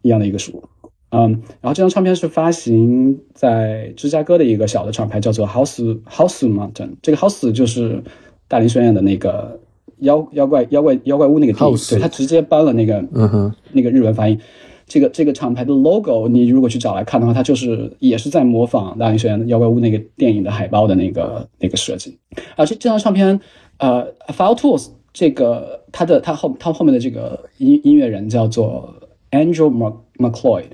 [0.00, 0.66] 一样的一个书。
[1.10, 1.30] 嗯，
[1.60, 6.90] 然后这张唱片是发行在芝加哥的一个小的厂牌，叫做 House House Mountain。
[7.00, 8.02] 这个 House 就是
[8.46, 9.58] 大林宣言的那个
[10.00, 14.38] 妖妖怪妖怪妖怪屋那个地，对他直接搬了那个嗯哼那个日文发音。
[14.86, 22.18] 这个这个厂牌的 logo，你如果去找来看的话，它就是也是在模仿大林宣言的妖怪屋那个电影的海报的那个那个设计。
[22.56, 23.38] 而且这张唱片，
[23.78, 28.94] 呃，File Tools 这个它的它后它后面的这个音音乐人叫做
[29.30, 30.64] Angel McCloyd。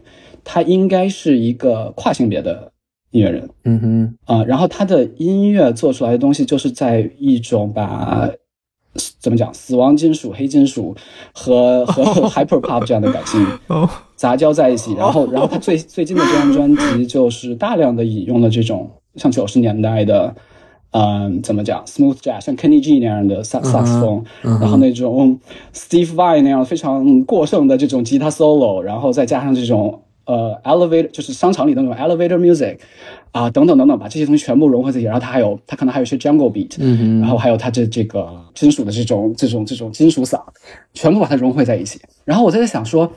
[0.45, 2.71] 他应该是一个跨性别的
[3.11, 3.81] 音乐人，嗯
[4.27, 8.29] 哼，啊，然后他的音乐做出来的东西就是在一种把
[9.19, 10.95] 怎么讲死亡金属、黑金属
[11.33, 13.45] 和和 hyper pop 这样的感性
[14.15, 20.35] 杂交在一起，然后然后他最最近的这张专辑就是大量的引用了这种像九十年代的，
[20.91, 25.39] 嗯，怎么讲 smooth jazz，像 Kenny G 那样的萨萨克斯风，然后那种
[25.73, 30.01] Steve Vai 那样非常过剩的这种吉他 solo，然后再加上这种。
[30.27, 32.79] 呃，elevator 就是商场里的那种 elevator music，
[33.33, 40.41] 啊，等等等等，把这些东西全部融合在一起，然后它还有，它可能还有一些 jungle beat，嗯然后还有它这这个金属的这种这种这种金属嗓，
[40.95, 42.01] 全部把它融汇在一起。
[42.25, 43.11] 然后我在想说，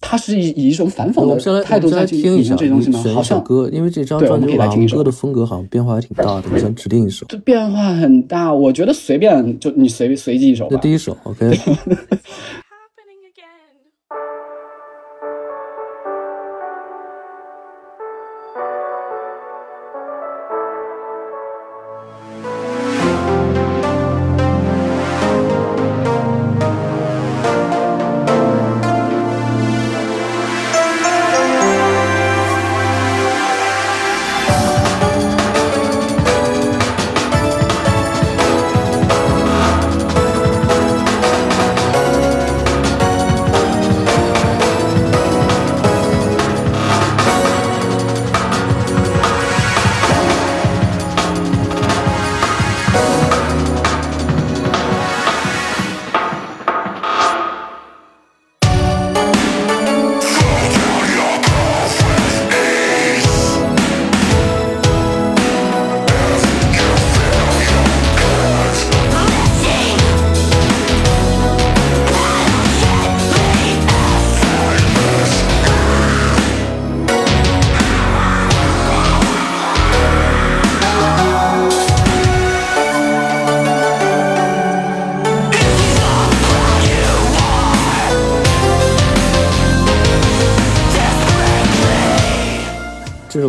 [0.00, 3.02] 它是以以一种反讽的态度在听一下这东西吗？
[3.14, 7.26] 好像歌，因为这张专辑歌的风格好像变化还挺大的，我想指定一首？
[7.44, 10.70] 变化很大，我觉得随便就你随随机一首吧。
[10.72, 11.58] 那第一首，OK。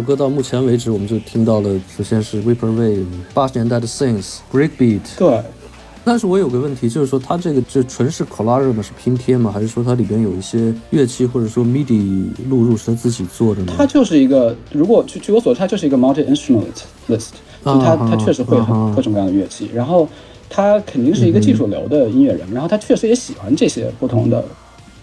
[0.07, 3.03] 歌到目前为止，我们就听到了，首先是 Vaporwave
[3.33, 5.43] 八十年代的 Synth Breakbeat，对，
[6.05, 8.81] 但是我有个问题，就是说它这个就纯是 collage 吗？
[8.81, 9.51] 是拼贴吗？
[9.51, 13.73] 还是说它里边有一些乐器或者说 MIDI 录入是他自己做的呢？
[13.75, 16.63] 它就是一个，如果据据我所知，它就是一个 multi instrument
[17.09, 17.31] list，
[17.65, 20.07] 就它它确实会很各种各样的乐器，然后
[20.49, 24.41] 他肯定是一个技术流的音乐人，然后他确实也喜欢这些不同的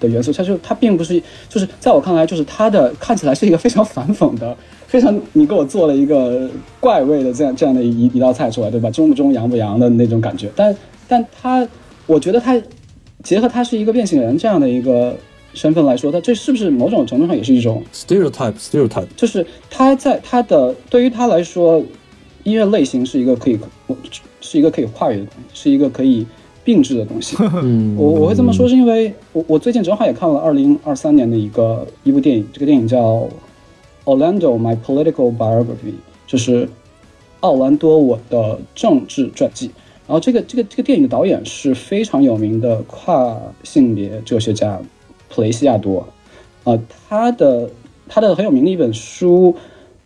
[0.00, 4.56] 的元素，他就他并不是就是在我看来，就是他的看起来是一个非常反讽的。
[4.94, 8.88] 非常，你给我做了一个怪味的这样这样的一一道菜出来，对吧？
[8.92, 10.48] 中不中，洋不洋的那种感觉。
[10.54, 10.76] 但
[11.08, 11.66] 但他，
[12.06, 12.62] 我觉得他
[13.24, 15.16] 结合他是一个变性人这样的一个
[15.52, 21.82] 身份来说，他这是不是某种程度上也是一种 stereotype？stereotype 就是他在他的对于他来说，
[22.44, 23.58] 音乐类型是一个可以
[24.40, 26.24] 是一个可以跨越的东西，是一个可以
[26.62, 27.36] 并置的东西。
[27.64, 33.28] 嗯，我我会这么说，是因为我我最近正好也看了二零二三年的一个一部电影，这个电影叫。
[34.04, 35.94] Orlando, my political biography，
[36.26, 36.68] 就是
[37.40, 39.70] 奥兰多我的政治传记。
[40.06, 44.78] 然后这个这个这个电影的导演是非常有名的跨性别哲学家
[45.30, 46.06] 普雷西亚多。
[46.64, 46.78] 啊，
[47.08, 47.70] 他的
[48.08, 49.54] 他的很有名的一本书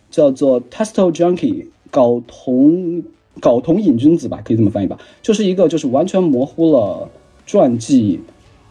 [0.09, 3.03] 叫做《Testo Junkie》，睾酮
[3.41, 7.09] 睾酮瘾君子吧，可以这么翻译吧，就是一个就是完全模糊了
[7.45, 8.19] 传记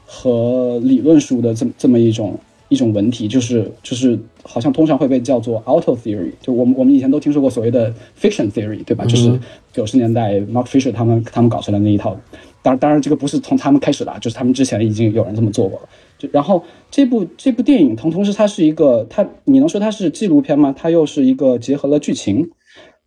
[0.06, 2.38] 和理论书的这么这么一种。
[2.68, 9.04] 一种文体就是就是好像通常会被叫做 auto theory，就我们我们以前都听说过所谓的 fiction theory，对吧？
[9.06, 9.38] 就是
[9.72, 12.16] 九十年代 Mark Fisher 他们他们搞出来那一套。
[12.60, 15.88] 当然当然这个不是从他们开始的，就是他们之前已经有人这么做过了。
[16.18, 20.74] 就然后这部这部电影同同时它是一个它你能说它是纪录片吗？
[20.76, 22.50] 它又是一个结合了剧情。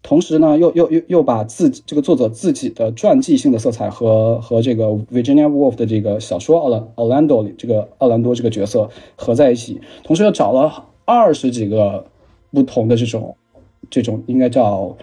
[0.03, 12.03] 同时呢，又又又又把自己这个作者自己的传记性的色彩和和这个 Virginia Woolf 的这个小说奥兰奥兰多里这个奥兰多这个角色合在一起，同时又找了二十几个
[12.51, 13.35] 不同的这种
[13.91, 14.97] 这种应该叫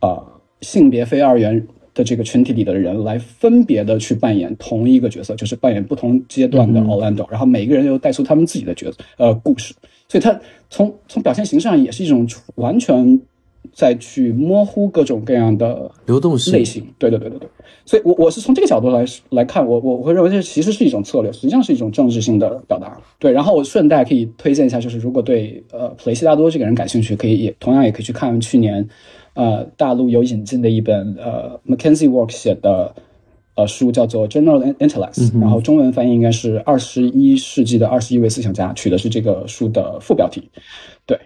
[0.00, 0.20] 啊
[0.60, 1.64] 性别非二元
[1.94, 9.72] 的这个群体里的人来分别的去扮演同一个角色，就是扮演不同阶段的奥兰多，然后每个人又带出他们自己的角色呃故事，
[10.08, 13.20] 所以他从从表现形式上也是一种完全。
[13.72, 17.48] 再去模糊各种各样的流动性类型，对对对对对，
[17.84, 23.00] 所以，我我是从这个角度来来看，我我会认为这其实是一种策略，实际上是一种政治性的表达。
[23.18, 28.86] 对，然后我顺带可以推荐一下，就是如果对呃普雷西大多这个人感兴趣，可以也同样也可以去看去年
[29.34, 32.94] 呃大陆有引进的一本呃 Mackenzie Work 写的
[33.54, 40.50] 呃书，叫做 General Intellects，然后中文翻译应该是二十一世纪的二十一位思想家，取的是这个书的副标题。
[41.06, 41.18] 对。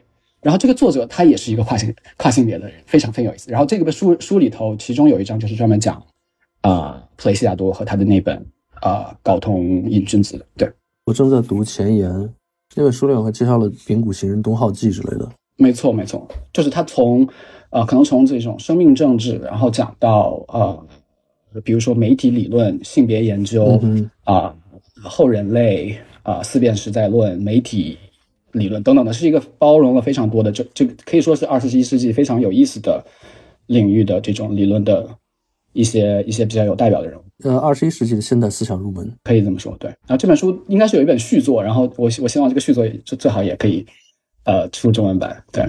[0.43, 3.51] 然后这个作者他也是一个跨性跨性别的人，非常非常有意思。
[3.51, 6.03] 然后这个书书里头，其中有一章就是专门讲
[6.63, 8.37] 啊普雷西亚多和他的那本
[8.81, 10.43] 啊睾酮瘾君子。
[10.57, 10.67] 对
[11.05, 12.11] 我正在读前言，
[12.75, 15.29] 那本书里还介绍了丙谷行人东浩记之类的。
[15.57, 17.29] 没错没错，就是他从
[17.69, 23.79] 呃可能从这种生命政治，然后讲到呃比如说媒体理论、性别研究
[24.25, 24.57] 啊
[25.03, 27.99] 后人类啊四辨时代论、媒体。
[28.53, 33.05] 理论等等的，是一个包容了非常多的，这这可以说是二十一世纪非常有意思的
[33.67, 35.09] 领域的这种理论的
[35.73, 37.23] 一些一些比较有代表的人物。
[37.45, 39.77] 呃，二十一世纪的现代思想入门，可以这么说。
[39.79, 43.87] 对，然后这本书应该是有一本续作，然后我我希望这个续作最最好也可以
[44.45, 45.43] 呃出中文版。
[45.53, 45.65] 对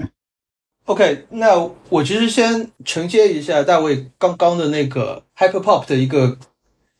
[0.86, 6.36] ，OK，那我其实先承接一下大卫刚刚的那个 Hyper Pop 的一个。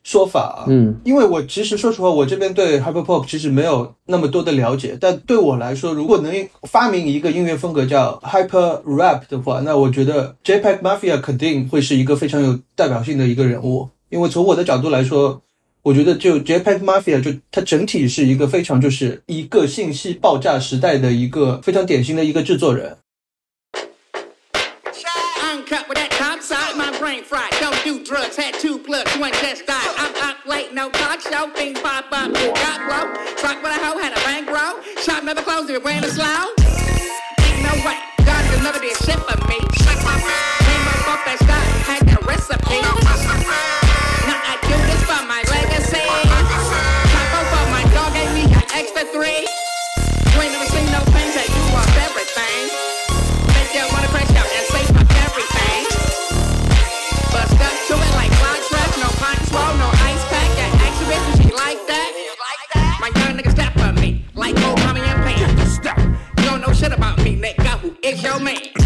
[0.02, 13.88] 说法啊，嗯，因为我其实说实话，我这边对 hyper pop 其实没有那么多的了解，但对我来说，如果能发明一个音乐风格叫 hyper rap 的话，那我觉得 JPEG Mafia 肯定会是一个非常有代表性的一个人物。
[14.10, 15.40] 因为从我的角度来说，
[15.82, 22.96] 我觉得就 JPEG Mafia 就它整体是一个非常就是一个信息爆炸时代的一个非常典型的一个制作人。
[28.04, 29.94] Drugs, had two plugs, one test died.
[29.98, 33.34] I'm up late, no talk show, things pop up, you got blow.
[33.36, 34.82] Truck with a hoe, had a bankroll.
[35.02, 36.24] Shop never closed, it ran slow.
[36.24, 39.58] Ain't no way, God could never did shit for me.
[39.58, 42.80] Came up off that stock, had that recipe.
[42.82, 43.81] Now
[67.22, 67.70] me let go.
[67.78, 68.81] Who is your man.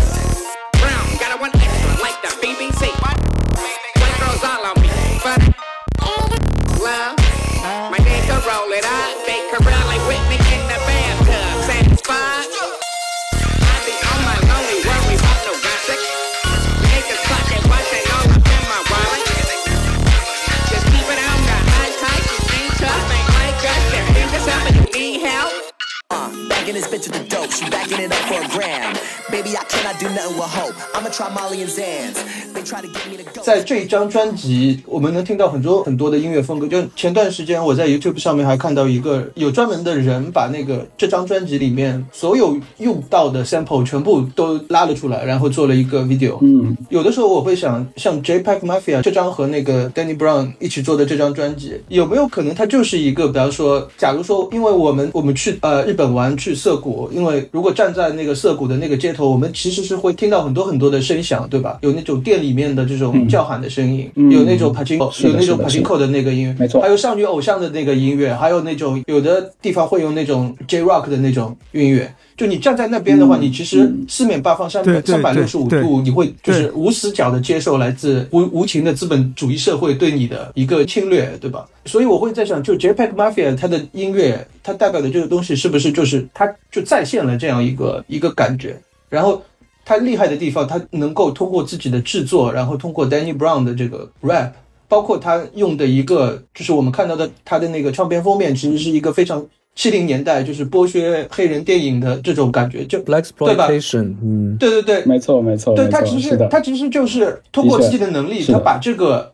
[26.67, 28.97] Bagging this bitch with the dope, she backing it up for a gram.
[29.29, 30.75] Baby, I cannot do nothing with hope.
[30.95, 32.15] I'ma try Molly and Zans.
[32.55, 33.43] They try to get me to go.
[33.43, 36.69] 在这一张专辑，我们能听到很多很多的音乐风格。
[36.69, 46.39] 就前段时间我在 YouTube 上面还看到一个有专门的人把那个这张专辑里面所有用到的 sample 全部都拉了出来，然后做了一个 video。
[46.43, 61.79] 嗯，有的时候我会想，像 JPEG Mafia 这张和那个 Danny Brown 一起做的这张专辑，有没有可能它就是一个，比方说，假如说，因为我们我们去呃日本玩去涩谷，因为如果站在那个涩谷的那个街头，我们其实是会听到很多很多的声响，对吧？
[61.81, 72.15] 有那种店里面的这种叫喊的声音，嗯有那种 pachinko，的有那种是的 pachinko 的那个音乐，没错还有少女偶像的那个音乐，还有那种有的地方会用那种 J Rock 的那种音乐。
[72.37, 81.67] 就你站在那边的话，嗯你其实四面八方三百三百六十五度，你会就是无死角的接受来自无无情的资本主义社会对你的一个侵略，对吧？
[81.87, 88.77] 所以我会在想，就 JPEG Mafia 它的音乐，它代表的这个东西是不是就是它就再现了这样一个一个感觉？
[89.09, 89.43] 然后
[89.85, 94.51] 他厉害的地方，他能够通过自己的制作，然后通过 Danny Brown 的这个 rap，
[94.89, 109.33] 包括他用的一个，就是我们看到的他的那个唱片封面，其实是一个非常七零年代就是剥削黑人电影的这种感觉，就 Black 对吧？exploitation，嗯，对对对，没错没错没错，对他其，实他其实就是通过自己的能力，他把这个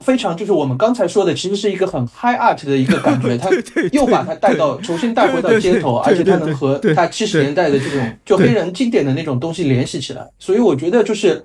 [0.00, 3.50] 非常就是我们刚才说的，其实是一个很 high art 的一个感觉， 他
[3.92, 11.44] 又把它带到重新带回到街头，而且他能和他七十年代的这种就黑人经典的那种东西联系起来，所以我觉得就是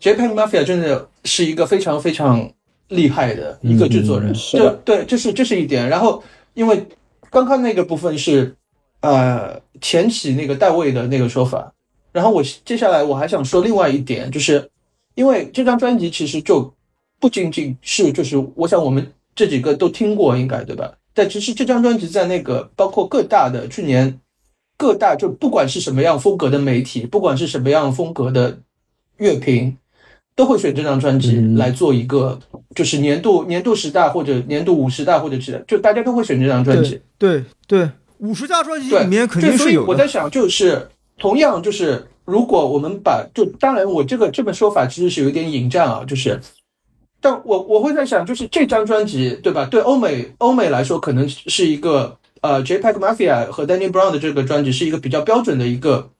[0.00, 2.50] Japan Mafia 真的是一个非常非常
[2.88, 4.80] 厉害的一个制作人，这嗯是的。
[4.84, 5.88] 对，这是这是一点。
[5.88, 6.22] 然后
[6.54, 6.86] 因为
[7.30, 8.54] 刚刚那个部分是
[9.00, 11.72] 呃前起那个戴维的那个说法，
[12.12, 14.70] 然后我接下来我还想说另外一点，就是
[15.14, 16.74] 因为这张专辑其实就
[17.20, 20.92] 不仅仅是就是我想我们这几个都听过，应该对吧？
[21.14, 24.20] 但其实这张专辑在那个包括各大的去年
[24.76, 28.58] 各大就不管是什么样风格的媒体，不管是什么样风格的
[29.16, 29.76] 乐评，
[30.36, 32.38] 都会选这张专辑嗯来做一个
[32.76, 37.00] 就是年度年度十大或者年度五十大或者是就大家都会选这张专辑。
[37.18, 39.88] 对对，五十家专辑，里面肯定是有的。
[39.88, 40.88] 我在想，就是
[41.18, 46.40] 同样就是，如果我们把就当然，我这个这个说法其实是有一点引战啊，就是，
[47.20, 49.66] 但我我会在想，就是这张专辑对吧？
[49.70, 56.10] 对欧美欧美来说，可能是一个呃，JPEG Mafia 和 Danny Brown 的这个专辑是一个比较标准的一个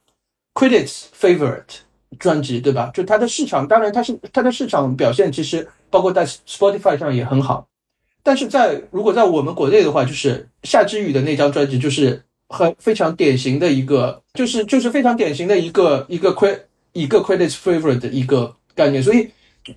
[0.54, 1.62] critics favorite
[2.18, 2.90] 专辑，对吧？
[2.92, 7.68] 就它的市场，当然它是它的市场表现，其实包括在 Spotify 上也很好。
[8.24, 16.58] 但是在如果在我们国内的话，就是夏之雨的那张专辑，就是很非常典型的一个，就是就是非常典型的一个一个 cre
[16.92, 19.00] 一个 critics favorite 的一个概念。
[19.00, 19.30] 所以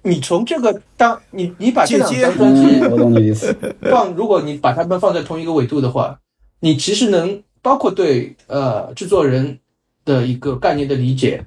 [0.03, 3.55] 你从这个当你你把这两张专辑嗯，我懂你的意思。
[3.81, 6.19] 放，如果你把它们放在同一个纬度的话，
[6.59, 9.59] 你其实能包括对呃制作人
[10.05, 11.45] 的一个概念的理解，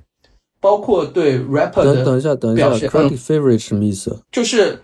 [0.60, 4.16] 包括对 rapper 的，等等一下，等一下 favorite 什么意思？
[4.32, 4.78] 就是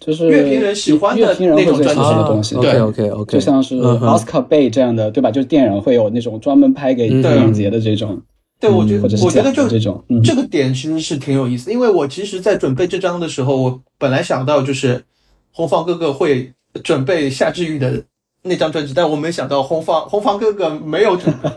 [0.00, 2.02] 就是乐评人喜欢的乐评人会最喜那种专辑。
[2.02, 2.70] 欢的东西，对。
[2.80, 5.30] OK OK OK，就像是嗯哼奥斯卡贝这样的，对吧？
[5.30, 7.22] 就是电影会有那种专门拍给嗯。
[7.22, 8.20] 电影节的这种，
[8.58, 15.04] 对我觉得我觉得就这种，嗯，这个点其实是挺有意思，因为我其实，在准备这张的时候，我本来想到就是
[15.52, 16.52] 红方哥哥会
[16.82, 18.02] 准备夏之玉的
[18.42, 21.48] 那张专辑，但我没想到红方红方哥哥没有准备。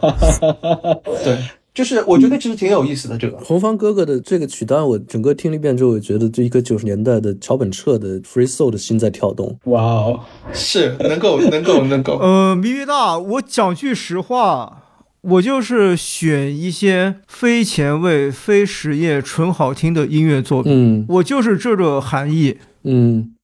[1.23, 1.37] 对，
[1.73, 3.37] 就是我觉得其实挺有意思的这个。
[3.37, 9.57] 红方哥哥的这个曲单，我整个听了一遍之后，我觉得这一个九十年代的桥本彻的 Free Soul 的心在跳动。
[9.65, 10.19] 哇哦，
[10.51, 14.83] 是能够能够能够，呃，咪咪大，我讲句实话，
[15.21, 21.05] 我就是选一些非前卫、非实业、纯好听的音乐作品，嗯。
[21.09, 22.57] 我就是这个含义。
[22.83, 23.35] 嗯。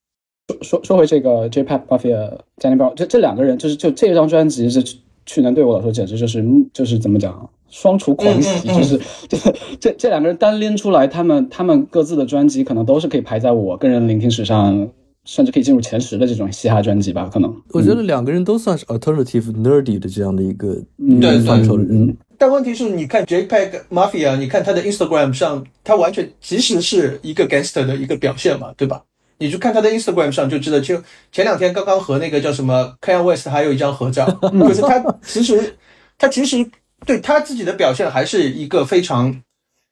[0.48, 4.82] 说说说回这个 J-Pop Mafia、Danny Brown，这这两个人，就是就这张专辑是
[5.26, 8.78] 去年对我来说简直就是就是怎么讲，双厨狂喜，嗯嗯嗯。
[8.78, 14.88] 就是就是 这这两个人单拎出来，他们他们各自的专辑可能都是可以排在我个人聆听史上，
[15.26, 17.54] 甚至可以进入前十的这种嘻哈专辑吧，可能。
[17.72, 22.08] 我觉得两个人都算是 alternative nerdy 的这样的一个嗯对范畴的人。
[22.08, 29.04] 嗯，但问题是，你看 JPEG Mafia，你看他的 Instagram 上，他完全其实是一个 gangster 的一个表现嘛，对吧？
[29.38, 30.96] 你去看他的 Instagram 上就知道，就
[31.32, 35.76] 前两天刚刚和那个叫什么 Kanye West 还有一张合照，就是他其实
[36.18, 36.66] 他其实
[37.06, 39.42] 对他自己的表现还是一个非常，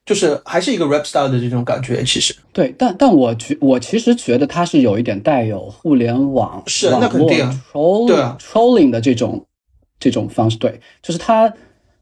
[0.06, 2.36] 就是还是一个 rap star 的这种感觉，其实。
[2.52, 7.62] 对，但但我觉我其实觉得它是有一点带有互联网是那肯定啊。
[7.72, 8.38] troll 对啊。
[8.40, 9.46] trolling 的这种
[10.00, 11.52] 这种方式，对，就是他，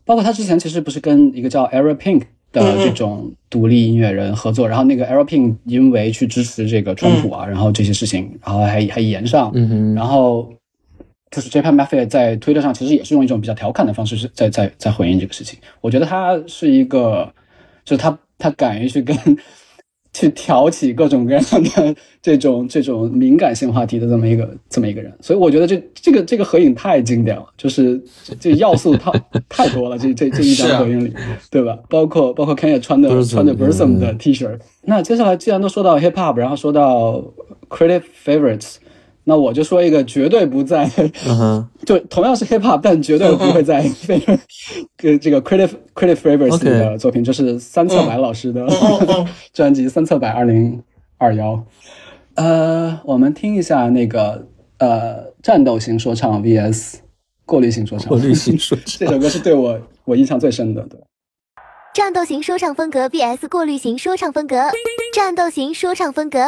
[0.04, 10.52] 包括他之前其实不是跟一个叫 Era Pink 的这种独立音乐人合作，然后那个 Era Pink 因为去支持这个川普啊，然后这些事情，然后还还延上，嗯哼，然后
[11.30, 11.70] 就是 J.P.
[11.70, 15.58] Mafia 在推特上其实也是用一种比较调侃的方式是在在在回应这个事情。
[15.80, 17.32] 我觉得他是一个，
[17.92, 19.18] 就他他敢于去跟
[20.14, 25.14] 去挑起各种各样的这种这种敏感性话题的这么一个这么一个人。
[25.20, 28.02] 所以我觉得这这个这个合影太经典了，就是
[28.40, 29.12] 这要素太
[29.50, 29.98] 太多了。
[29.98, 31.14] 这这这一张合影里，
[31.52, 31.78] 对吧？
[31.90, 34.50] 包括包括 Kanye 穿的穿着 Bursum 的 T 恤。
[34.84, 37.24] 那接下来既然都说到 Hip Hop，然后说到
[37.70, 38.76] Creative Favorites。
[39.24, 40.90] 那我就说一个绝对不在，
[41.86, 43.84] 就同样是 hip hop，但绝对不会在
[44.98, 48.68] 跟这个 creative creative favorites 的作品，就是三侧白老师的
[49.54, 50.82] 专辑《三侧白二零
[51.18, 51.54] 二幺》。
[52.36, 54.48] 呃，我们听一下那个
[54.80, 56.96] 呃战斗型说唱 vs
[57.46, 58.08] 过滤型说唱。
[58.08, 60.82] 过滤型说唱 这首歌是对我我印象最深的。
[60.88, 61.00] 对，
[61.94, 64.56] 战斗型说唱风格 vs 过滤型说唱风格，
[65.14, 66.40] 战斗型说唱风格。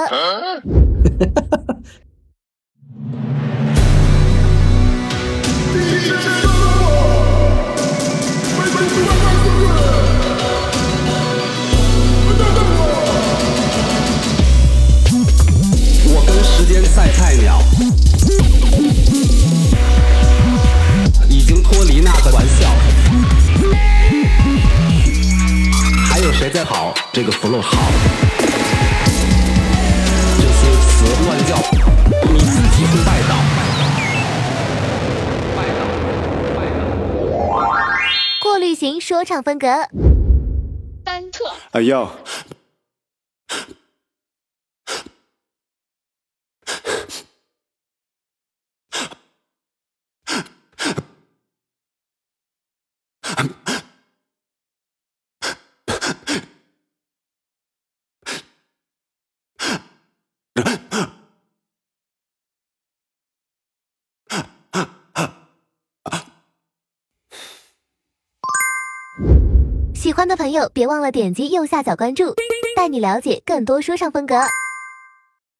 [30.38, 31.56] 这些词乱叫
[32.32, 33.73] 你自己会拜倒。
[38.74, 39.68] 型说唱风格。
[41.04, 41.46] 单特。
[41.72, 42.08] 哎呦。
[70.04, 72.36] 喜欢的朋友别忘了点击右下角关注，
[72.76, 74.36] 带你了解更多说唱风格。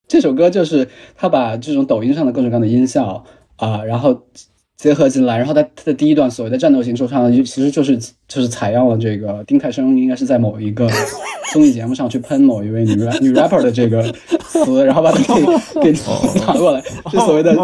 [0.06, 3.24] 这首歌就是他把这种抖音上的各种各样的音效
[3.56, 4.24] 啊，然后
[4.76, 10.90] 结合进来，然后他他的第一段所谓的战斗型说唱，就其实就是就是采样了这个丁太升应该是在某一个
[11.54, 14.04] 综艺节目上去喷某一位女 rap 女 rapper 的这个
[14.50, 15.46] 词，然后把它给
[15.82, 15.92] 给
[16.46, 17.56] 拿过来， 就所谓的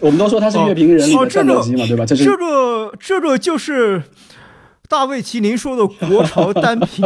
[0.00, 2.06] 我们都说他是乐评人里的战斗机嘛，对吧？
[2.06, 4.04] 这是这个这个就是。
[4.92, 7.02] 大卫麒麟说的国潮单品，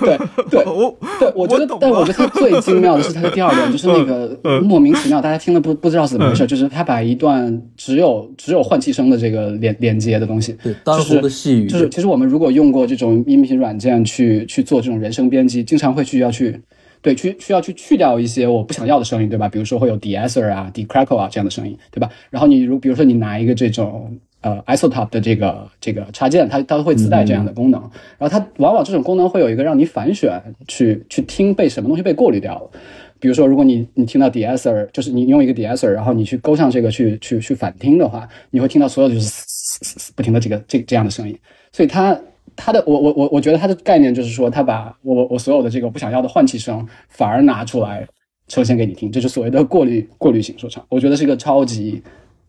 [0.00, 0.18] 对
[0.50, 16.60] 对，我对我觉得，但我觉得他最精妙的是他的第二段，就是那个莫名其妙，大家听了不不知道是怎么回事，就是他把一段只有只有换气声的这个连连接的东西，对，当红的细语，就是其实我们如果用过这种音频软件去去做这种人声编辑，经常会去要去
[17.00, 19.48] 对去需要去去掉一些我不想要的声音，对吧？
[19.48, 22.10] 比如说会有 de-esser 啊、de-crackle 啊这样的声音，对吧？
[22.30, 24.18] 然后你如比如说你拿一个这种。
[24.40, 27.80] 呃，isotope 的这个这个插件，它它会自带这样的功能。
[28.18, 32.70] 然后它往往这种功能会有一个让你反选去去听被什么东西被过滤掉了。
[33.18, 41.36] 比如说，如果你你听到 de-esser，就是你用一个 de-esser，然后你去勾上这个去去去反听的话，你会听到所有就是不停的这个这这样的声音。
[41.72, 42.16] 所以它
[42.54, 48.06] 它的我我我我觉得它的概念就是说，它把我我所有的这个不想要的换气声反而拿出来
[48.46, 50.86] 呈现给你听，这是所谓的过滤过滤型说唱。
[50.88, 52.00] 我觉得是一个超级。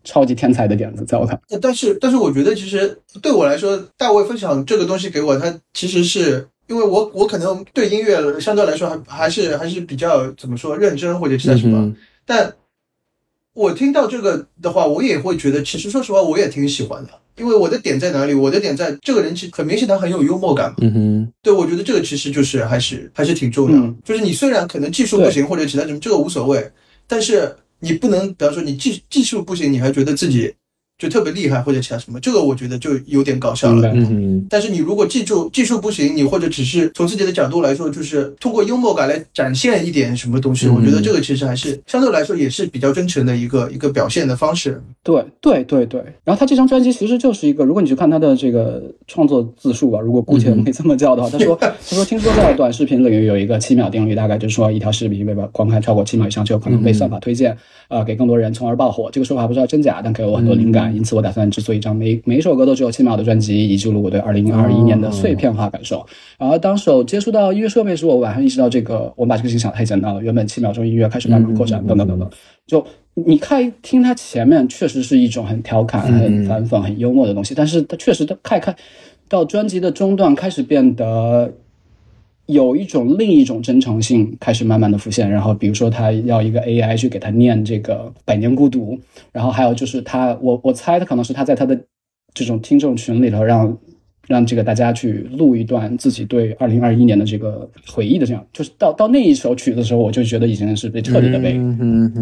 [0.02, 1.38] 超级天才的点子，在我看。
[1.60, 11.94] 但是，但是我觉得其实对我来说，大卫分享这个东西给我，他其实是因为我我可能对音乐相对来说还还是还是比较怎么说认真或者其他什么。
[12.24, 12.54] 但
[13.52, 17.10] 我听到这个的话，我也会觉得，其实说实话，我也挺喜欢的。
[17.36, 18.34] 因为我的点在哪里？
[18.34, 20.76] 我的点在这个人其实很明显，他很有幽默感嘛。
[20.80, 21.32] 嗯哼。
[21.42, 23.94] 对，我觉得这个其实就是还是还是挺重要。
[24.04, 26.70] 就是你虽然可能技术不行或者其他什么，这个无所谓，
[27.06, 27.54] 但是。
[27.80, 30.54] 你不能，比方说你技技术不行，你还觉得自己
[31.00, 33.90] 就特别厉害或者其他什么，这个我觉得就有点搞笑了。
[33.94, 44.82] 嗯但是你如果技术技术不行，你或者只是从自己的角度来说，就是通过幽默感来展现一点什么东西，我觉得这个其实还是相对来说也是比较真诚的一个一个表现的方式。
[45.02, 46.04] 对对对对。
[46.22, 57.56] 然后他这张专辑其实就是一个，如果你去看他的这个创作字数吧，如果姑且可以这么叫的话，他说 他说听说在短视频领域有一个七秒定律，大概就是说一条视频被观看超过七秒以上，就有可能被算法推荐。
[57.88, 59.10] 呃，给更多人，从而爆火。
[59.10, 60.89] 这个说法不知道真假，但给了我很多灵感。
[60.90, 66.04] 因此，我打算制作一张每每一首歌都只有七秒的专辑，以记录我对二零二一年的碎片化感受。
[66.38, 70.22] 然后，当首接触到音乐设备时，我晚上意识到这个，我们把这个事情想太简单了。
[70.22, 72.30] 原本七秒钟音乐开始慢慢扩展，等等等等。
[72.66, 72.84] 就
[73.14, 78.74] 你看，听它前面确实是一种很调侃、很反讽、很幽默的东西，但是它确实它看看
[79.28, 81.52] 到专辑的中段开始变得。
[82.50, 85.30] 有一种另一种真诚性开始慢慢的浮现。
[85.30, 88.94] 然后比如说他要一个 AI 去给他念这个《百年孤独》，
[89.32, 91.78] 然后还有就是他，我我猜他可能是他在他的
[92.34, 93.76] 这种听众群里头让。
[94.28, 101.58] 让这个大家去录一段自己对二零二一年的这个回忆的，这样就是到到那一首曲子的时候，我就觉得已经是被彻底的被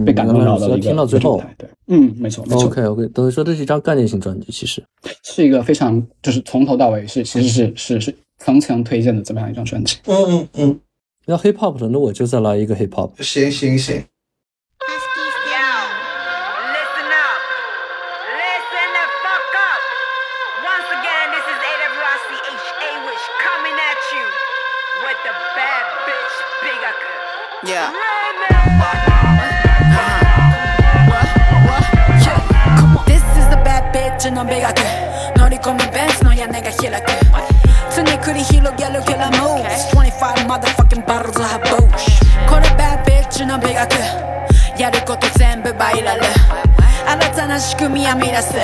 [0.07, 1.55] 被感动到的一个状态。
[1.59, 2.65] 对，嗯，没错，没错。
[2.65, 4.83] OK OK，等于说这是一张概念性专辑，其实
[5.23, 9.99] 是一个非常就是从头到尾是其实是是是层层推荐的这么样一张专辑。
[10.07, 10.81] 嗯嗯嗯。
[11.27, 13.23] 要 Hip Hop 的，那我就再来一个 Hip Hop。
[13.23, 14.05] 行行行。
[43.59, 43.93] の美学
[44.79, 46.23] やること全部バイラル。
[46.23, 48.55] 新たな仕組み編み出す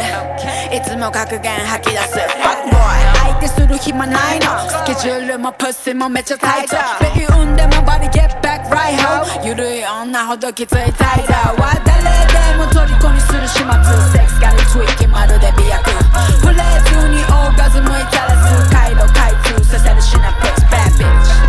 [0.73, 2.15] いつも格言吐き出す。
[2.15, 4.47] 相手する暇ないの。
[4.69, 6.77] スケジュールもプッシもめっちゃタイト。
[7.01, 10.93] ベビー産んでもバディ get back right how ゆるい女ほどきついタイ
[11.27, 13.67] ザーは誰でも虜にする始末。
[14.13, 15.91] セックスガリツイキまるで美薬
[16.41, 20.65] プレイ中にオーガズムいたら数回路開通させるシナプス。
[20.67, 21.44] Bad bitch 常己磨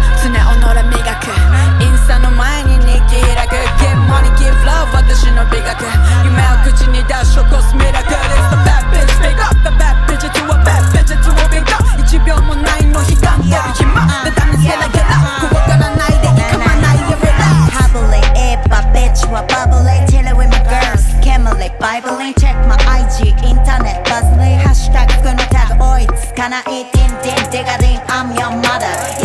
[4.95, 5.83] 私の美学
[6.23, 11.43] 夢を口に出し起こすミラクル It's the bad bitch big up the bad bitch to a bad bitch to a
[11.51, 15.03] big up 1秒もないの悲願出る暇で試せなきゃ
[15.51, 22.79] 怖がらないで構わないで relax Happily, it, but bitch, what bubbly Chillin' with my girls, Kimberly, Bibling Check my
[22.87, 29.24] IG, internet, buzzly Hashtag 服のタグ追いつかない Din din, デガディン I'm your mother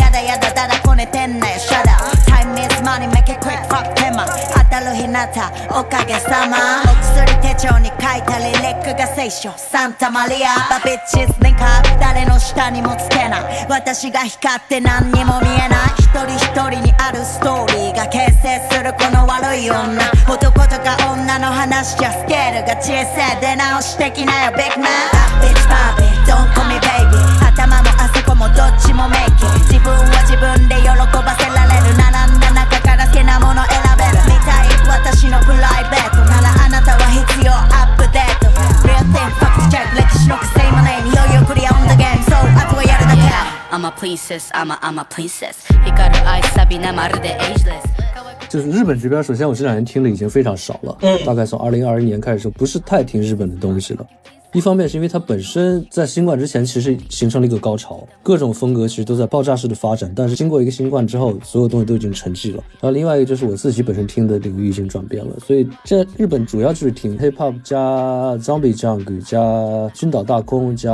[5.11, 6.83] 当たおかげさま。
[6.89, 9.51] お薬手帳に書いたリリックが聖書。
[9.57, 10.55] サンタマリア。
[10.69, 13.67] バビッチズリンカ誰の下にもつけない。
[13.69, 15.91] 私が光って何にも見えない。
[15.99, 20.01] 一人一人にあるストーリーが形成するこの悪い女。
[20.27, 23.41] 男とか女の話じゃスケールが小さい。
[23.41, 30.10] 出直してきなよビッグマン Bad bitch Barbie Don't call me baby 頭もあそこもどっちもメイキ自分は自分
[44.00, 47.82] I'm a princess, I'm a, I'm a princess 光る愛サビなまるで ageless
[48.48, 54.06] 就是日本这边，首先我这两年听的已经非常少了，嗯，大概从二零二一年开始，不是太听日本的东西了。
[54.53, 62.63] 一方面是因为它本身在新冠之前其实形成了一个高潮，各种风格其实都在爆炸式的发展，但是经过一个新冠之后，所有东西都已经沉寂了。
[62.79, 67.77] 然后另外一个就是我自己本身听的领域已经转变了，所以在日本主要就是听 hip hop 加
[68.37, 69.39] zombie junk 加
[69.93, 70.91] 君岛大空加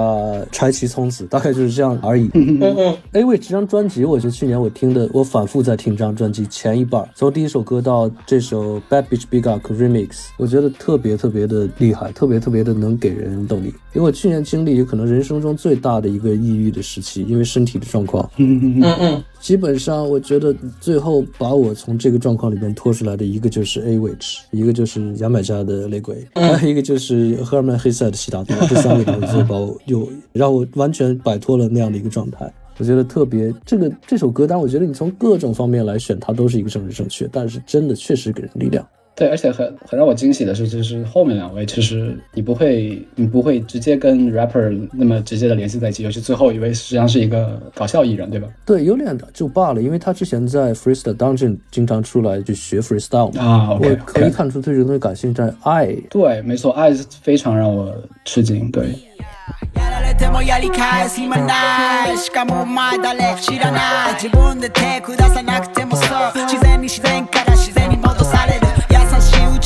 [0.51, 2.29] 柴崎聪子，大概就是这样而已。
[2.35, 2.97] 嗯嗯。
[3.13, 13.67] A 位这张专辑，我觉得去年我听的，我反复在听这张专辑前一半，从第一首歌到这首 Bad Bitch Big Up Remix，我觉得特别特别的厉害，特别特别的能给人动力。
[13.93, 32.51] 因为我去年经历可能人生中最大的一个抑郁的时期，因为身体的状况，嗯嗯嗯，基本上我觉得最后把我从这个状况里面拖出来的一个就是 A Witch，一个就是牙买加的雷鬼，还有一个就是赫尔曼黑塞的悉达多，这三个东西把我又让我完全摆脱了那样的一个状态。
[32.79, 38.87] 我觉得特别这个这首歌单，我觉得你从各种方面来选，它都是一个政治正确，但是真的确实给人力量。
[39.17, 48.47] 对，而且很很让我惊喜的是，就是后面两位，其实你不会，你不会直接跟 rapper 那么直接的联系在一起，尤其最后一位实际上是一个搞笑艺人，对吧？
[48.63, 55.41] 对，有点就罢了，因为他之前在 Freestyle Dungeon 经常出来就学 Freestyle 嘛，啊，我可以看出对这个东西感兴趣。
[55.63, 57.91] 爱，对，没错，爱是非常让我
[58.23, 58.85] 吃惊，对。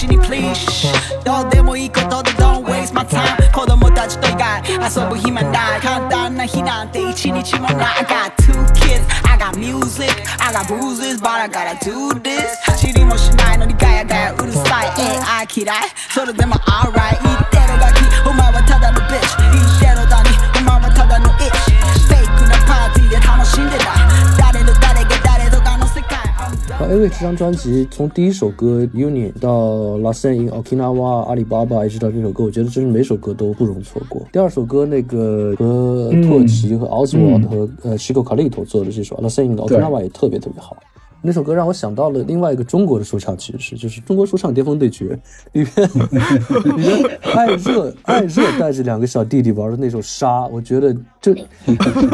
[0.01, 0.89] ちに please
[1.23, 5.81] どうでもいいことで don't waste my time 子供たちと以外遊ぶ暇ない。
[5.81, 7.99] 簡単な日なんて一日もない。
[7.99, 14.89] I got two kids I got music I got bruises but I gotta do this 知りもしないのにガヤガヤうるさい。
[14.97, 15.77] AI 嫌い。
[16.09, 18.01] それでも alright 言ってるだけ。
[18.27, 20.29] お前はただの bitch 言ってるだに。
[20.57, 21.51] お前はただの itch
[22.07, 24.30] フェイクなパーティーで楽しんでな
[26.80, 34.26] い誰の誰が誰とかの世界 艾薇这张专辑从第一首歌《Union》到《Last in Okinawa》阿里巴巴，一直到这首歌，我觉得真是每首歌都不容错过。
[34.32, 40.76] 第二首歌那个和拓奇和 Oswald 和呃 Chico Carlito 做的这首《Last in Okinawa》也特别特别好。
[41.21, 45.05] 那首歌让我想到了另外一个中国的说唱，其实是就是《中国说唱巅峰对决》
[45.51, 45.87] 里边，
[46.77, 51.35] 里边艾热艾热带着两个小弟弟玩的那首《杀》，我觉得这。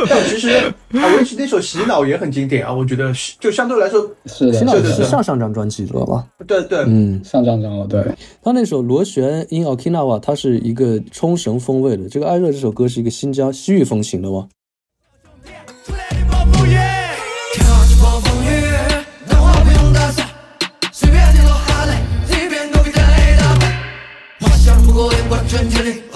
[0.10, 0.74] 但其实啊，
[1.18, 6.28] 维奇那首《洗脑》也很经典啊，我觉得就相对来说是的，洗脑是上上张专辑知道吧？
[6.46, 7.88] 对对，嗯，上上张了。
[7.88, 8.04] 对，
[8.44, 14.48] 他那首《螺旋 in Okinawa》，它是一个冲绳风味的，这个艾热这首歌是一个新疆西域风情的吗？
[25.28, 26.07] 过眼观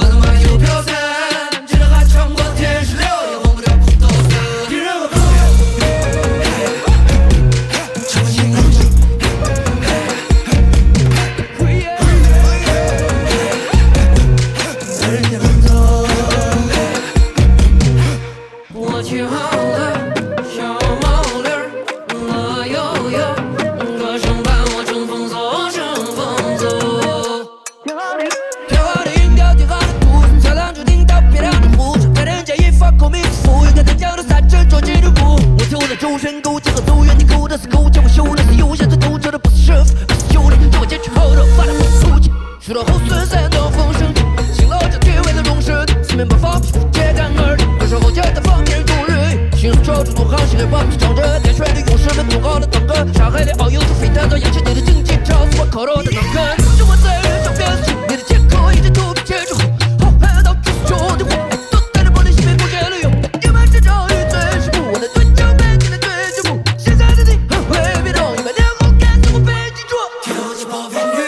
[50.62, 59.62] 超出独行，心里忘记长着点水的勇士们，同好的当歌，上海的遨游出飞弹到眼前你的经济，超出我口头的能根，生活在人上边是你的借口，一直图片切之后，
[60.00, 61.32] 浩瀚到处说的话，
[61.72, 71.20] 都带着玻璃心被不解了用，你们这遭遇最是不我的嘴角被你的对节目，现在的你很会别动，一百年后感觉我被记住，跳起暴风雨，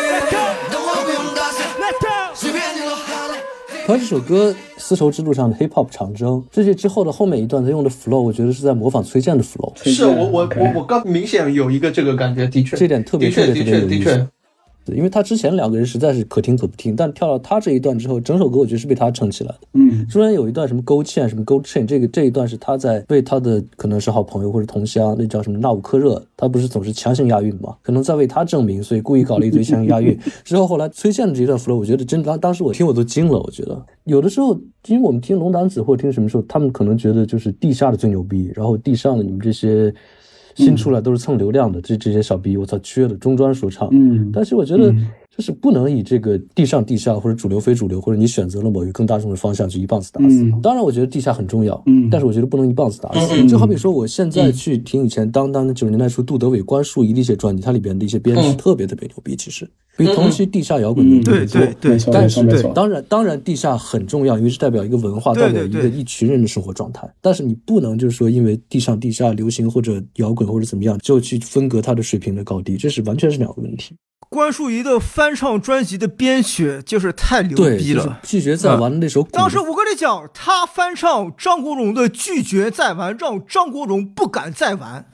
[0.69, 1.65] 等我不用打伞，
[2.35, 3.41] 随便你落下来。
[3.87, 4.53] 他这首歌
[4.93, 9.73] 丝绸之路上的 hip hop 长征，这些之后的后面一段他用的 flow，我觉得是在模仿崔健的 flow。
[9.83, 14.27] 是我我我我刚明显有一个这个感觉，的确，这点特别的确特别特别有意思的确的确。
[14.87, 19.59] 因为他之前两个人实在是可听可不听，但跳到他这一段之后，整首歌我觉得是被他撑起来的。
[19.73, 27.75] 嗯，中间有一段什么勾芡，什么勾芡，这个这一段是他在为他的可能是好朋友或者同乡，那叫什么纳吾克热，他不是总是强行押韵嘛？
[27.81, 30.17] 可能在为他证明，所以故意搞了一堆强行押韵。
[30.43, 33.39] 之后后来崔健的这一段 flow，我觉得真当当时我听我都惊了。
[33.39, 39.93] 我觉得有的时候，因为我们听龙胆子或者听什么时候，他们可能觉得就是地下的最牛逼，然后地上的你们这些。
[40.55, 43.89] 新出来都是蹭流量的，这这些小逼，我操，缺的中专说唱。
[43.91, 44.93] 嗯，但是我觉得
[45.35, 50.43] 就是不能以这个地上地下或者主流非主流，或者你选择了某一个更大众的方向去一棒子打死。
[50.43, 53.33] 嗯当然，我觉得地下很重要，嗯但是我觉得不能一棒子打死。
[53.35, 59.67] 嗯就好比说，我现在去听以前当当的九十年代初杜德伟、关淑怡的一些专辑，它里边的一些编曲嗯特别特别牛逼，其实
[59.97, 61.33] 比同期地下摇滚牛逼多。
[61.33, 62.71] 对对没错但是没错。
[62.73, 67.11] 当然，当然，地下很重要，因为是代表一个文化，代表一个一群人的生活状态。
[67.21, 73.95] 但是你不能就是说，因为地上地下流行或者摇滚或者怎么样，就去分隔它的水平的高低，这是完全是两个问题。
[74.29, 78.19] 关淑怡的翻唱专辑的编曲就是太牛对，就是逼了。
[78.23, 85.05] 拒绝再玩的那首鼓，当时我跟你讲，他翻唱张国荣的《拒绝再玩》，让张国荣不敢再玩。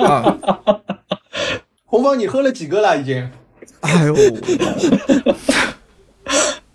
[0.00, 0.38] 啊，
[1.86, 3.00] 红方，你喝了几个了？
[3.00, 3.30] 已经？
[3.80, 4.14] 哎呦，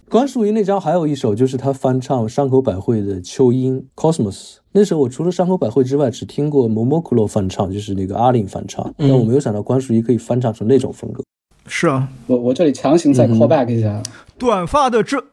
[0.08, 4.34] 关淑怡那张还有一首，就是他翻唱山口百惠的《秋音 Cosmos》。
[4.72, 11.24] 那时候我除了山口百惠之外，只听过 Momokuro 翻唱，就是那个阿令翻唱，但我没有想到关淑怡可以翻唱成那种风格。
[11.70, 14.03] 是啊，我我这里强行再 call back 一下，
[14.38, 15.24] 短发的这。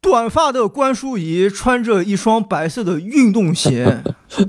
[0.00, 4.02] 短发的关淑怡穿着一双白色的运动鞋，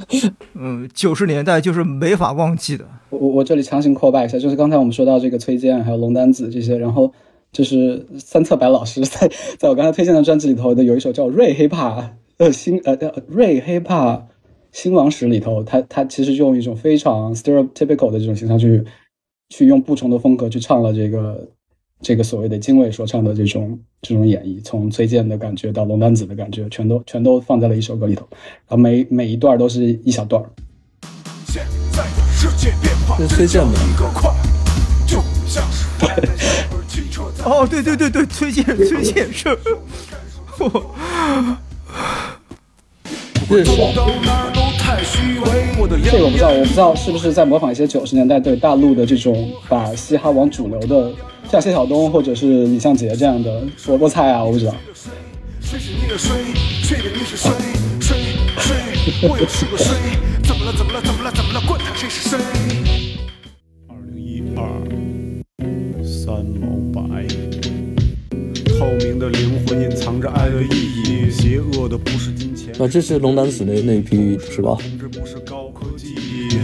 [0.53, 2.86] 嗯，九十年代就是没法忘记的。
[3.09, 7.09] 我我这里强行 call back 一下，就是刚才我们说到这个崔健还有龙丹子这些，然后
[7.53, 11.69] 就是三侧白老师在在我刚才推荐的专辑里头的有一首叫《瑞 hiphop》
[12.36, 14.23] 呃新呃呃瑞 hiphop
[14.73, 18.84] 新王史里头，他他其实用一种非常 stereotypical 的这种形象去
[19.50, 21.48] 去用不同的风格去唱了这个
[22.02, 28.28] 这个所谓的精卫说唱的这种这种演绎，从崔健的感觉到龙丹子的感觉，全都全都放在了一首歌里头，
[28.68, 30.43] 然后每每一段都是一小段
[33.18, 33.78] 是崔健 的，
[37.46, 39.58] 哦，对对对对，崔健崔健是，
[43.48, 43.72] 这是
[46.03, 51.11] 这个我不知道，我不知道是不是在模仿一些九十年代对大陆的这种把嘻哈往主流的，
[51.49, 54.73] 像谢晓东或者是李向杰这样的萝卜菜啊，我不知道。
[55.59, 56.29] 谁是你的谁？
[56.83, 57.49] 确定你是谁？
[57.99, 58.17] 谁
[58.59, 58.75] 谁？
[59.27, 59.95] 我又是个谁？
[60.43, 60.71] 怎么了？
[60.77, 61.01] 怎么了？
[61.01, 61.31] 怎么了？
[61.31, 61.61] 怎么了？
[61.67, 62.38] 管他谁是谁？
[64.55, 64.61] 二
[66.03, 66.74] 三毛白。
[68.86, 72.71] 透明的灵魂隐藏着爱的意义，邪恶的不是金钱。
[72.79, 74.77] 啊，这是龙胆子那那一批是吧？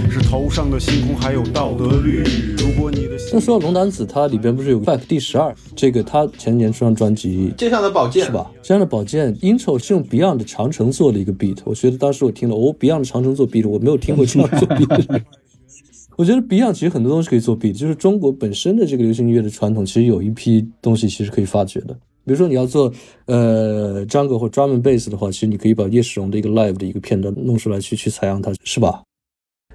[0.07, 2.21] 是头上的星空，还有道德律。
[2.59, 5.51] 如果你的那说到龙胆子，它里边不是有《Back》第十二？
[5.75, 8.51] 这个他前年出张专辑《街上的宝剑》是吧？
[8.61, 15.21] 街上的宝剑 intro 是用 Beyond 的长城做的一个 beat，我觉得当时我听了，哦，Beyond 的长城做 beat，我没有听过这样做 beat。
[16.17, 21.97] 我觉得 Beyond 其实很多东西可以做 beat，就是中国本身的这个流行音乐的传统，其实有一批东西其实可以发掘的。
[22.25, 22.91] 比如说你要做
[23.25, 29.03] 呃 jungle 或 drum and bass 的话，其实你可以把叶世荣的一个 live 的一个片段弄出来去去采样它，是吧？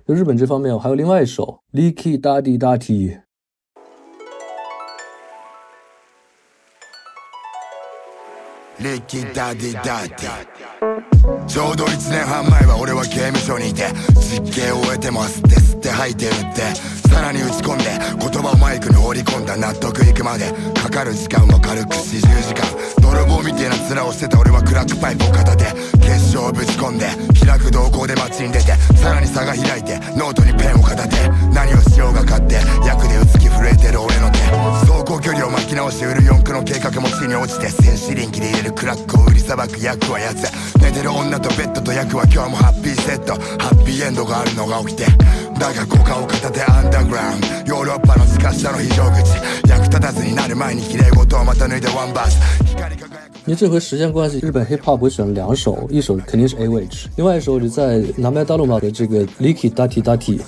[0.07, 3.26] 就日本这方面，我还有另外一首 Leaky Daddy Daddy。
[8.79, 10.11] Leaky Daddy Daddy
[11.47, 13.89] ちょうど1年半前は俺は刑務所にいて
[14.20, 16.97] 実刑を終えても吸って吸って吐いて売って。
[17.09, 17.85] さらに打ち込んで
[18.20, 20.53] 言葉をマイクに放り込んだ納得いくまで。
[20.74, 22.68] かかる時間は軽く40時間。
[23.01, 25.64] 泥棒みたいな面をしてた俺はクラックパイプを片手。
[26.05, 27.09] 決勝をぶち込んで
[27.41, 31.16] 開く動向で街に出てさらに差が開いてノートにペンを片手。
[31.55, 34.39] 何をしようが勝って役で打つ気震えてる俺の手。
[34.85, 40.51] 走行距離を巻き直して売る四駆の計画も地に落ちて戦士臨機で入れるクラックを売りさばく役はやつ
[40.83, 43.35] 寝てる女とベッドと役は今日もハッピーセット。
[43.62, 45.07] ハッピーエンドがあるのが起きて
[45.59, 45.83] だが
[46.23, 47.47] を片手アンダーグラウンド
[47.77, 49.71] ヨーロッパの地下下の非常口。
[49.71, 52.64] 役立たずになる前に綺麗事をまた抜いてワンバース。
[52.67, 60.41] 光り輝く因为这回时间关系，日本 hip hop 我选了两首，一首肯定是 A Wage，另外一首就在南麦大陆马的这个 Licky Daddy Daddy。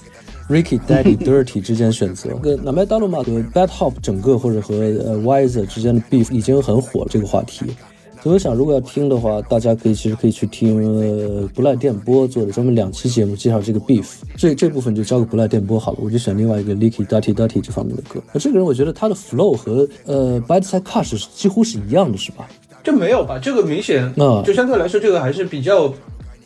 [0.49, 5.67] Ricky Daddy Dirty 之间选择，跟 e a l u m a 和 Bad Hop 整个或者和呃 Wiser
[5.67, 7.77] 之间的 beef 已经很火了这个话题。
[8.23, 14.07] 所以我想，如果要听的话，大家可以其实可以去听呃不赖电波做的专门两期节目介绍这个 beef，
[14.37, 15.99] 这这部分就交给不赖电波好了。
[16.03, 18.21] 我就选另外一个 Licky Dirty Dirty 这方面的歌。
[18.33, 22.49] 那这个人我觉得他的 flow 和呃 Bad Side Cash 几乎是一样的，是吧？
[22.83, 23.39] 这没有吧？
[23.39, 25.89] 这个明显，嗯，就相对来说，这个还是比较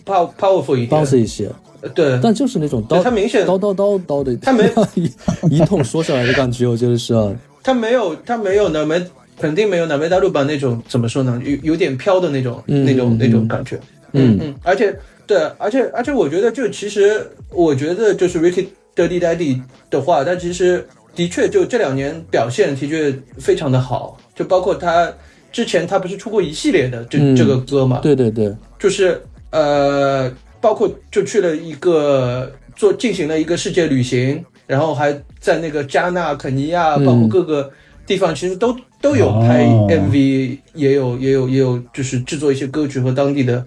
[0.05, 1.51] pow powerful 一点 bounce 一些。
[1.95, 5.11] 对，但就是那种刀，他明显刀刀刀刀的，他没 一
[5.51, 7.33] 一通说下来的感觉，我觉得是啊。
[7.63, 9.01] 他没有，他没有那没
[9.39, 11.41] 肯定没有南美大陆版那种怎么说呢？
[11.45, 13.79] 有有点飘的那种、嗯、那种那种感觉。
[14.13, 14.95] 嗯嗯，而且
[15.27, 19.61] 对，而且而且我觉得就其实我觉得就是 Ricky Dirty Daddy
[19.91, 25.13] 的话，他其实的确就这两年表现的确非常的好，就包括他
[25.51, 28.01] 之前他不是出过一系列的这、嗯、这个歌嘛？
[28.03, 29.21] 对对对，就是
[29.51, 30.33] 呃。
[30.63, 37.69] 包括就去了一个做进行了一个世界旅行，然后还在那个加纳、肯尼亚，包括各个
[38.07, 43.67] 地方，其实都都有拍 MV，、也有也有也有就是制作一些歌曲和当地的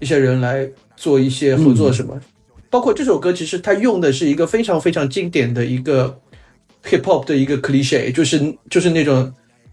[0.00, 2.18] 一些人来做一些合作什么。
[2.68, 6.18] 包括这首歌，其实它用的是一个非常非常经典的一个
[6.84, 9.32] hip hop 的一个 cliche，就是就是那种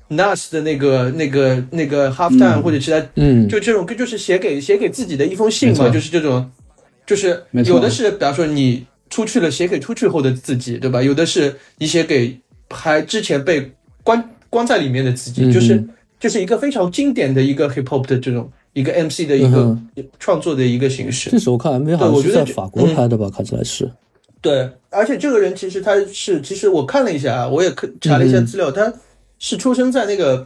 [0.10, 6.50] Nas 的那个那个那个 halftime、嗯或者其他，嗯，就这种歌就是写给写给自己的一封信嘛，就是这种。
[7.06, 11.04] 就是有的是，比方说你出去了，写给出去后的自己，对吧？
[11.04, 12.40] 有的是你写给
[12.70, 13.70] 还之前被
[14.04, 15.84] 关关在里面的自己，嗯、就是
[16.20, 19.78] 就是一个非常经典的一个 hip hop 的这种一个 MC 的一个
[20.20, 21.30] 创作的一个形式。
[21.30, 23.30] 这首我看 MV 好像是在法国拍的吧？
[23.36, 23.90] 看起来是。
[24.42, 28.94] 对，而且这个人其实他是，其实我看了一下，我也查了一下资料，他
[29.40, 30.46] 是出生在那个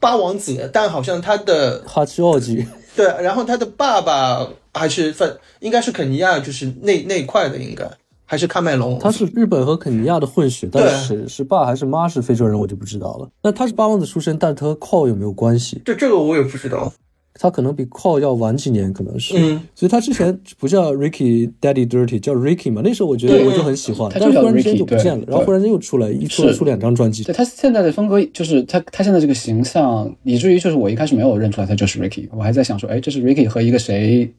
[0.00, 2.66] 八王子，但好像他的哈奇奥吉。
[2.96, 5.30] 对，然后他的爸爸还是反
[5.60, 7.84] 应该是肯尼亚，就是那那块的，应该
[8.26, 8.98] 还是喀麦隆。
[9.00, 13.28] 他是日本和肯尼亚的混血，但是是爸还是妈是非洲人，我就不知道了。
[13.42, 15.80] 那他是八王子出身，但是他和 Call 有没有关系？
[15.84, 16.92] 这这个我也不知道。
[17.38, 19.34] 他可能比 Call 要晚几年，可能是。
[19.36, 19.62] 嗯。
[19.74, 22.80] 所以他之前不叫 Ricky Daddy Dirty，叫 Ricky 嘛。
[22.82, 27.22] 那时候我觉得我就很喜欢，但是忽然之间就不见了，然后忽然间又出来一出出两张专辑。
[27.24, 34.32] 对他现在的风格，就是他他现在这个形象，以至于就是我一开始没有认出来他就是 Ricky，我还在想说，哎，这是 Ricky 和一个谁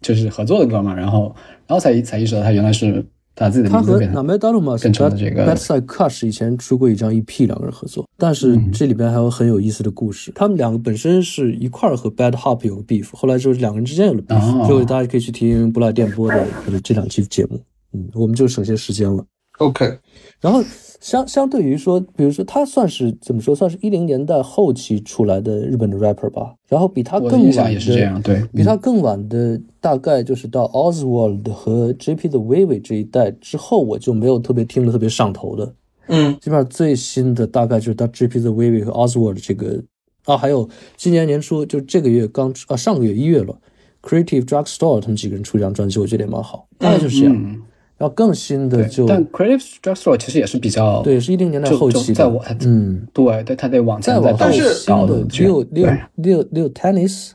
[0.00, 1.34] 就是合作的歌嘛，然后
[1.66, 3.04] 然后才才意识到他原来是。
[3.36, 7.12] 他自己的他和名字 n a m e d a l u m a 变成了这个 Bad Side Cush 以前出过一张
[7.12, 10.32] EP，两个人合作，但是这里边还有很有意思的故事。
[10.34, 16.46] 他们两个本身是一块儿和 Bad Hop 有个 beef，后来就是两个人之间有了 beef，所以大家可以去听不赖电波的
[16.82, 17.60] 这两期节目，
[17.92, 19.22] 嗯，我们就省些时间了。
[19.58, 19.98] OK，
[20.40, 20.62] 然后
[21.00, 26.54] 相相对于说，比如说他算是怎么说，算是一零年代后期出来的日本的 rapper 吧。
[26.68, 35.74] 然后比他更晚的也是这样，对，比他更晚的大概就是到 Oswald 和 JP 的 Wavy 这一代之后，我就没有特别听得特别上头的。
[36.08, 39.82] 嗯，基本上最新的大概就是到 JP 的 Wavy 和 Oswald 这个
[40.26, 43.56] 啊，还有今年年初就这个月刚出啊上个月一月了
[44.02, 47.34] ，Creative Drugstore 他们几个人出一张专辑，我觉得也蛮好，大概就是这样。
[47.34, 47.62] 嗯
[47.98, 57.30] 然后更新的就但 Creative Drugstore 其实也是比较对，是一零年代后期的，在我嗯，对对，他得往前再往后倒新倒的六六六六 Tennis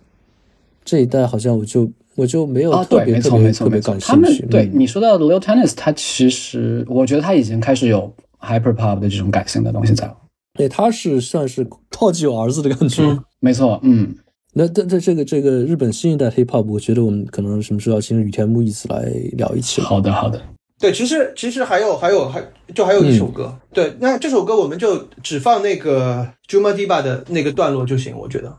[0.86, 4.44] 这一代好像我就我就没有特别特别特别感兴趣。
[4.44, 10.16] 嗯对你说到的 Lil Tennis，它其实我觉得它已经开始有 hyper pop 的这种感性的东西在了。
[10.54, 13.18] 对，他是算是超级有儿子的感觉。
[13.40, 14.14] 没错，嗯，
[14.54, 19.88] 那这这这个这个日本新一代 hip hop，我觉得我们可能什么时候要请雨田木一次来聊一期了。
[19.88, 20.42] 好的好的，
[20.78, 22.44] 对，其实其实还有还有还
[22.76, 28.58] 就还有一首歌，对，那这首歌我们就只放那个 Juma Diba 的那个段落就行，我觉得。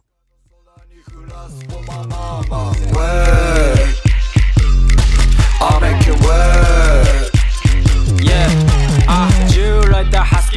[5.60, 5.78] I'll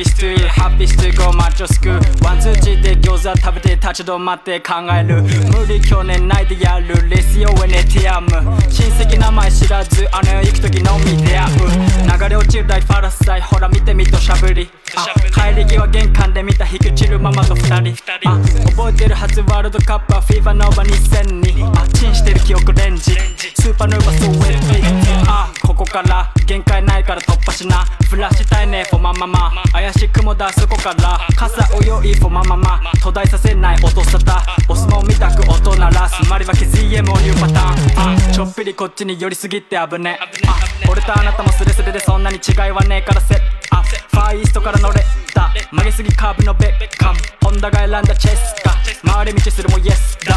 [0.04, 1.90] スハッピーストゥゴマッチョスク
[2.26, 5.22] ワンツーチで餃子食べて立ち止まって考える。
[5.22, 7.08] 無理去年ないでやる。
[7.08, 8.28] レスヨウェネティアム。
[8.70, 12.20] 親戚名前知らず姉行く時のみ出会う。
[12.20, 14.70] 流れ落ちる大ファラサイほら見てみとしゃぶり。
[14.96, 17.96] あ帰り際玄関で見た引き散るママと二人。
[18.30, 18.38] あ
[18.76, 23.14] 覚えてるはずワールドカップはフィーバーノーバ2002あチンしてる記憶レンジ。
[23.14, 27.86] スーパーヌーバースウェッティあここから限界ないから突破しな。
[28.10, 29.14] フラッシュたいねフォマ。
[29.14, 29.52] ママ
[29.86, 34.42] 怪しい雲だそこから傘泳いフォマママ途絶えさせない音沙汰。
[34.68, 38.30] オスモンみたく音鳴らすマリバキ ZM をニューパターン。
[38.30, 40.18] あちょっぴりこっちに寄りすぎて危ね
[40.48, 40.58] あ
[40.90, 43.36] 俺とあなたもスレスレでそんなに違いはねえからせ。
[43.70, 45.04] あファーイーストから乗れ。
[45.36, 47.20] た曲げすぎカーブのベッカム。
[47.44, 48.76] ホンダが選んだチェスか。
[49.06, 50.36] 回り道するもイエスだ。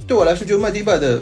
[0.08, 1.20] 对我来说，就麦迪巴的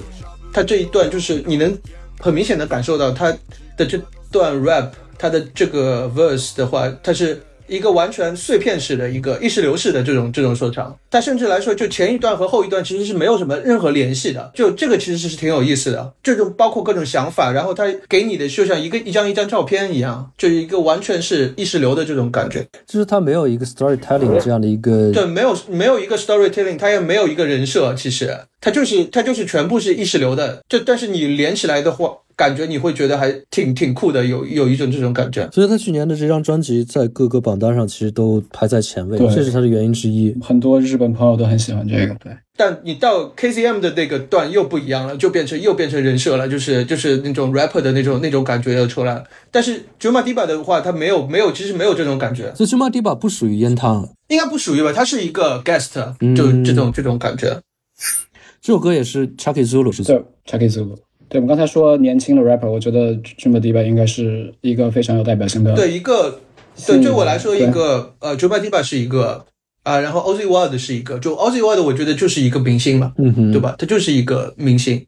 [0.53, 1.77] 他这一段，就是你能
[2.19, 3.31] 很明显的感受到他
[3.77, 3.97] 的这
[4.31, 10.95] 段 rap，他的这个 verse 的话，他是一个完全碎片式的一个意识流式的这种这种说唱。
[11.09, 14.51] 但甚至来说，就前一段和后一段其实是没有什么任何联系的。
[14.53, 22.65] 就这个其实是挺有意思的，这种包括各种想法，然后他给你的就像一个一张一张照片一样，就是一个完全是意识流的这种感觉。
[22.85, 30.61] 就是他没有一个 storytelling 这样的一个对，没有没有一个 storytelling，他也没有一个人设，其实它就是它就是全部是意识流的。
[30.67, 35.49] 就但是你连起来的话，感觉你会觉得还挺挺酷的，有有一种这种感觉。
[35.51, 40.35] 所以他去年的这张专辑在各个榜单上其实都排在前位，这是他的原因之一。
[40.41, 42.31] 很多日本朋友都很喜欢这个，对。
[42.59, 49.23] 但你到 KCM 的那个段又不一样了，就变成又变成人设了，就是就是那种 rapper 的那种那种感觉又出来了。
[49.51, 54.91] 但是 Juma Diba 的话，他没有没有，其实没有这种感觉，所以 Juma Diba 不属于烟汤，应该不属于吧？
[54.91, 57.61] 他是一个 guest，嗯就这种这种感觉。
[58.67, 60.97] 这首歌也是 Chucky Zulu 是对 Chucky Zulu。
[61.29, 65.73] 对，我们刚才说年轻的 rapper，我觉得 Juma Diba 应该是一个非常有代表性的。
[65.73, 66.41] 对一个，
[66.85, 69.45] 对对我来说，一个呃，Juma Diba 是一个
[69.83, 73.73] 啊，然后 Ozzy Wild 是一个，就 Ozzy Wild 我觉得就是一个明星嘛，嗯哼，对吧？
[73.79, 75.05] 他就是一个明星，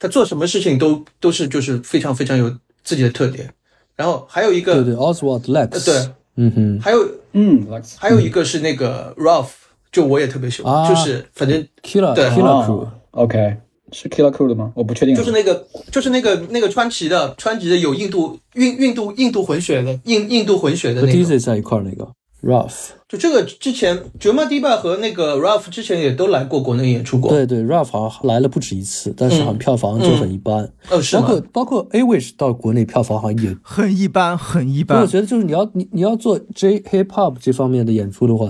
[0.00, 2.52] 他做什么事情都都是就是非常非常有
[2.82, 3.48] 自己的特点。
[3.94, 7.64] 然后还有一个，对对，Oswald Lex，呃对，嗯哼，还有嗯，
[7.98, 9.50] 还有一个是那个 Ralph，
[9.92, 13.56] 就我也特别喜欢，啊就是反正 Killer 对 Killer Crew，OK，
[13.92, 14.72] 是 Killer Crew 的吗？
[14.74, 15.14] 我不确定。
[15.14, 22.06] 就是那个，就是那个那个川崎的川崎的有印度印印度印度混血的印印度混血的和那个，DJ 在一块儿那个
[22.42, 27.30] Ralph，就这个之前 Juma Diba 和那个 Ralph 之前也都来过国内演出过。
[27.30, 30.72] 对对，Ralph 好像来了不止一次，但是好像票房就很一般。
[30.88, 31.16] 哦，是？
[31.16, 35.06] 包括包括 A Wish 到国内票房好像也很一般，很一般我。
[35.06, 38.48] 觉得就是你要你你要做 J Hip Hop 这方面的演出的话，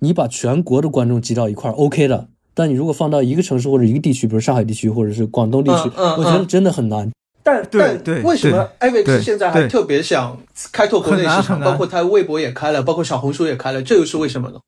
[0.00, 2.28] 你把全国的观众集到一块儿 OK 的。
[2.52, 7.10] 但你如果放到一个城市或者一个地区，比如上海地区或者是广东地区，嗯嗯我觉得真的很难。
[7.42, 10.36] 但但对对为什么对 Avex 现在还特别想
[10.72, 11.58] 开拓国内市场？
[11.60, 14.58] 包括他微博也开了，包括小红书也开了，这又是为什么呢？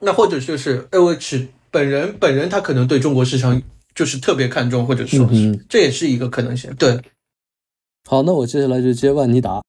[0.00, 3.62] 那或者就是 Avex 本人本人他可能对中国市场
[3.94, 6.74] 就是特别看重，或者说嗯这也是一个可能性。
[6.74, 7.00] 对，
[8.06, 9.62] 好，那我接下来就接万妮达。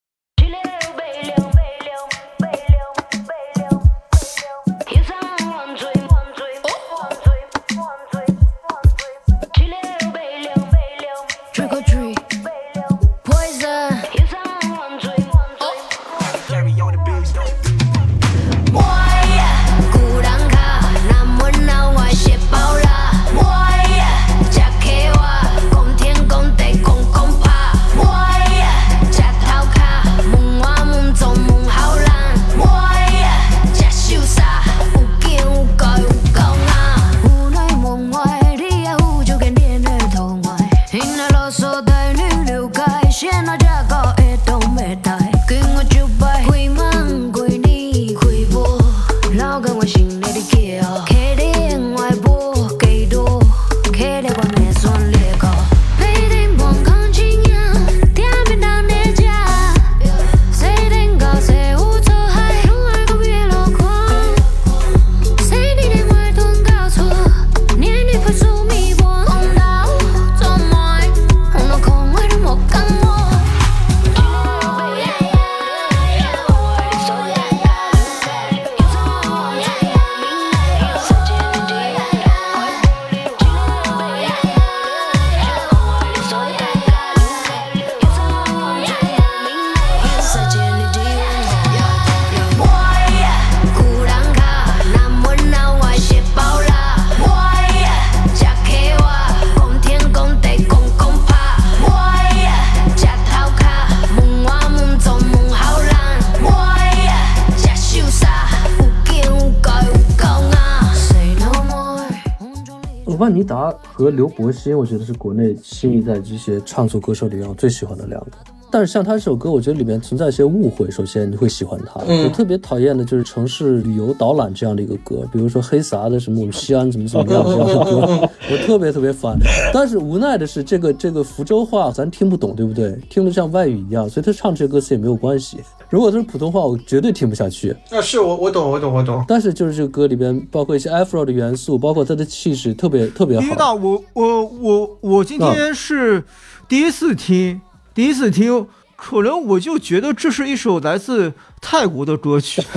[113.64, 118.31] 他和刘柏辛，我觉得是国内新一代这些唱作歌手里让我最喜欢的两个。
[118.74, 120.90] 但是像他这首歌，我觉得里面存在一些误会。
[120.90, 129.38] 首先，你会喜欢他，嗯我特别讨厌的就是城市旅游导览这样的一个歌，比如说黑撒的什么我们西安怎么怎么样这样的歌，我特别特别烦。
[129.72, 132.98] 但是无奈的是，这个这个福州话咱听不懂，对不对？
[133.12, 135.60] 听得像外语一样，所以他唱这些歌词也没有关系。
[135.91, 137.70] 如果都是普通话，我绝对听不下去。
[137.91, 139.24] 啊，是我我懂我懂我懂。
[139.28, 143.45] 但是就是这个歌里边包括一些 Afro 的元素，包括他的气势，特别特别好。
[143.45, 146.24] 第一大，我我我我今天是
[146.68, 147.62] 第一次听，
[147.94, 152.61] 第一次听，可能我就觉得这是一首来自泰国的歌曲。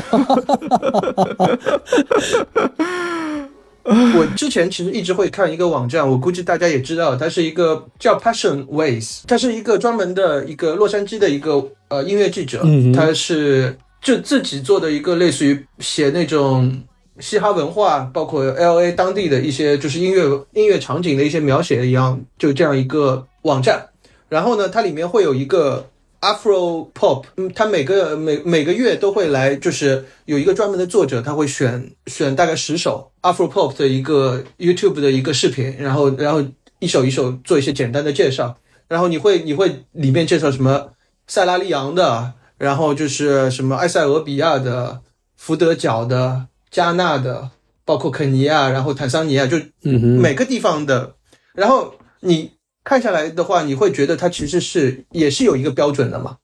[3.89, 16.83] 我之前其实一直会看一个网站，我估计大家也知道，它是一个叫 Passion Ways，它是一个专门的一个洛杉矶的一个呃音乐记者，他是就自己做的一个类似于写那种
[17.21, 23.87] 嘻哈文化，包括 L A 当地的一些就是音乐音乐场景的一些描写一样，就这样一个网站。
[24.29, 25.89] 然后呢，它里面会有一个
[26.21, 36.43] Afro Pop，嗯，它每个每每个月都会来，就是有一个专门的作者，他会选选大概十首 Afro Pop 的一个 YouTube 的一个视频，然后然后
[36.79, 38.57] 一首一首做一些简单的介绍，
[38.89, 40.93] 然后你会你会里面介绍什么
[41.27, 45.01] 塞拉利昂的，然后就是什么埃塞俄比亚的、
[45.37, 47.51] 福德角的、加纳的，
[47.85, 51.15] 包括肯尼亚，然后坦桑尼亚，就每个地方的，
[51.55, 52.53] 然后你
[52.87, 56.37] 看下来的话，你会觉得它其实是也是有一个标准的嘛，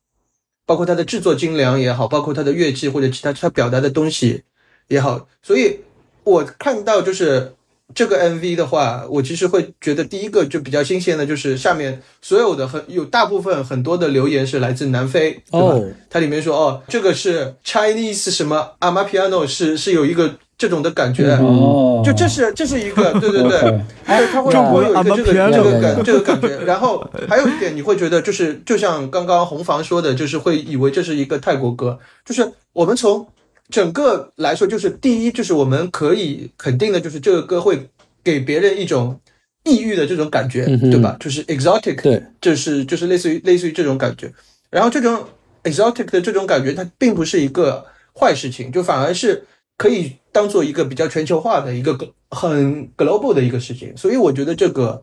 [0.66, 4.42] 包括它的制作精良也好，包括它的乐器或者其他它表达的东西
[4.88, 5.78] 也好，所以
[6.24, 7.54] 我看到就是
[7.94, 15.68] 这个 MV 的话，我其实会觉得第一个就比较新鲜的就是下面所有的很有大部分很多的留言是来自南非，对吧？
[15.76, 22.00] 哦它里面说哦，这个是 Chinese 什么 Amapiano 是是有一个这种的感觉，哦。
[22.04, 23.60] 就这是这是一个对对 对。
[23.60, 26.60] 对，它会中国会有一个这个这个感这个感觉。
[26.64, 33.26] 然后还有一点，你会觉得就是就像刚刚红房说的，就是会以为这是一个泰国歌，就是我们从
[33.70, 37.88] 整个来说，就是第一，就是我们可以肯定的，就是这个歌会
[38.22, 39.18] 给别人一种
[39.64, 41.16] 异域的这种感觉，对吧？
[41.18, 44.32] 就是 exotic，对，就是就是类似于类似于这种感觉。
[44.70, 45.24] 然后这种
[45.64, 47.84] exotic 的这种感觉，它并不是一个
[48.18, 49.44] 坏事情，就反而是
[49.76, 51.98] 可以当做一个比较全球化的一个
[52.30, 53.96] 很 global 的一个事情。
[53.96, 55.02] 所以我觉得这个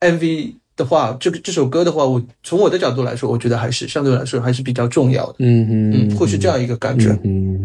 [0.00, 5.36] MV 的话，这个这首歌的话，我从我的角度来说，我觉得还是相对来说还是比较重要的。
[5.38, 7.10] 嗯哼嗯，会是这样一个感觉。
[7.22, 7.63] 嗯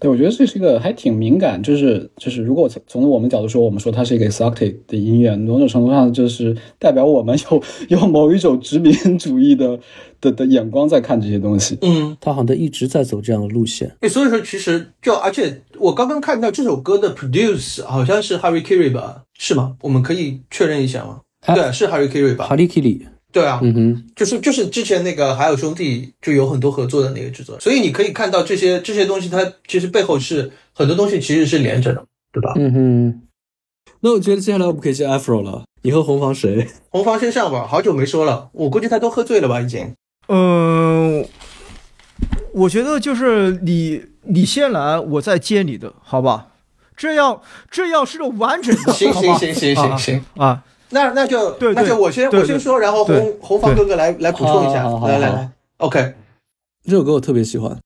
[0.00, 9.78] 对，我觉得这是一个还挺敏感，就是就是，如果从从我们角度说，我们说它是一个 exotic 的音乐，某种程度上就是代表我们有有某一种殖民主义的
[10.20, 11.76] 的的眼光在看这些东西。
[11.82, 13.94] 嗯，他好像一直在走这样的路线。
[14.00, 19.22] 诶，所以说其实就而且我刚刚看到这首歌的 produce 好像是 Harry Kiri 吧？
[19.38, 19.76] 是吗？
[19.82, 21.20] 我们可以确认一下吗？
[21.54, 22.46] 对，是 Harry Kiri 吧？
[22.46, 32.52] 哈利 k 里，对啊，嗯哼，就是就是之前那个海尔兄弟就有很多合作的那个制作人，所以你可以看到这些这些东西，它其实背后是很多东西其实是连着的，对吧？
[32.56, 33.22] 嗯哼。
[34.00, 35.64] 那我觉得接下来我们可以接 Afro 了。
[35.82, 36.66] 你和红房谁？
[36.88, 39.94] 红房先上吧，好久没说了，我估计他都喝醉了吧，已经。
[40.28, 41.24] 嗯，
[42.52, 46.48] 我觉得就是你你先来，我再接你的，好吧？
[46.96, 47.40] 这样
[47.70, 50.64] 这样是个完整的，行行行行行行啊啊！
[50.92, 56.14] 那那就那就我先我先说，然后红红方哥哥来来补充一下，来来来，OK，
[56.84, 57.78] 这首歌我特别喜欢。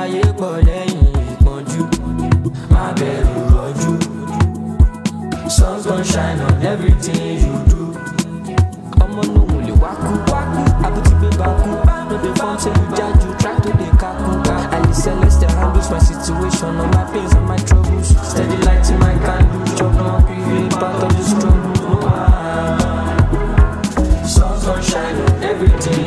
[0.00, 1.06] Ayé pọ̀ lẹ́yìn
[6.12, 7.80] shine on everything you do.
[9.04, 10.12] Ọmọ nùhùn lè wákú
[10.86, 11.68] àbútí gbé bákú
[12.08, 13.28] no dey form say you jájú
[13.64, 14.30] to dey kaku
[14.76, 16.70] àlè celestial handles my situation.
[16.80, 18.08] All my pains and my troubles.
[18.30, 19.76] Steady light my candle.
[19.76, 21.74] Chop more privé part of the struggle.
[21.90, 22.78] No wahala.
[24.34, 26.05] Sun's gon shine on everything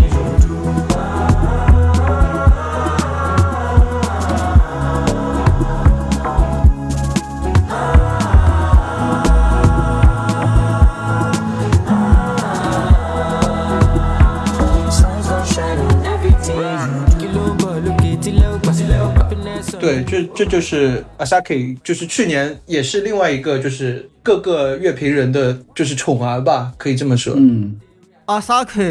[20.10, 27.36] 这这就是 Asaki，就是去年也是另外一个，就是各个乐评人的就是宠儿吧，可以这么说。
[27.38, 27.80] 嗯，
[28.26, 28.82] 阿萨克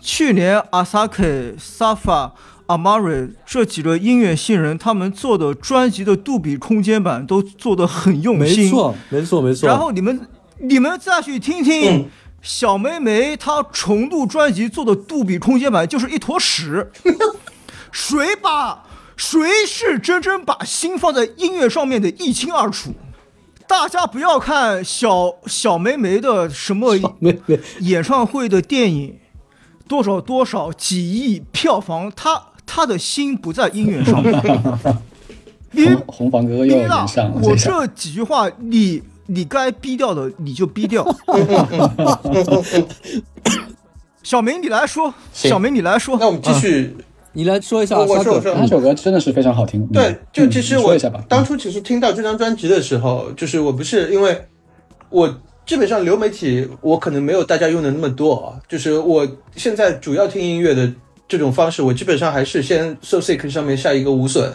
[0.00, 2.30] 去年 Asaki、Safa、
[2.68, 9.68] Amari 这几个音乐新人，他们做的专辑的杜比空间版都做的很用心，没错，没错，没错。
[9.68, 10.20] 然后你们
[10.60, 12.02] 你们再去听听。
[12.02, 12.04] 嗯
[12.44, 16.90] 小梅梅她重录专辑做的杜比空间版就是一坨屎，
[17.92, 18.82] 谁把
[19.22, 22.92] 谁是真正把心放在音乐上面的一清二楚？
[23.68, 26.96] 大家不要看小小梅梅的什么
[27.78, 29.20] 演唱会的电影，
[29.86, 34.34] 多少多少几亿票房，她她的心不在音乐上面。
[35.72, 39.04] 红红房哥哥又连上了，我这几句话你。
[39.26, 41.06] 你该逼掉的你就逼掉。
[44.22, 45.14] 小明，你来说。
[45.32, 46.18] 小明，你来说。
[46.18, 46.94] 那我们继续，
[47.32, 47.98] 你来说一下。
[47.98, 49.86] 我说，我说，这首歌真的是非常好听。
[49.88, 50.96] 对，就其实我。
[51.28, 54.38] 当初其实听到这张专辑的时候，就是我不是因为
[55.10, 58.60] 我基本上流媒体，我可能没有大家用的那么多啊。
[58.68, 59.26] 就是我
[59.56, 60.92] 现在主要听音乐的
[61.26, 64.52] 这种方式，我基本上还是先 So Sick 上面下一个无损。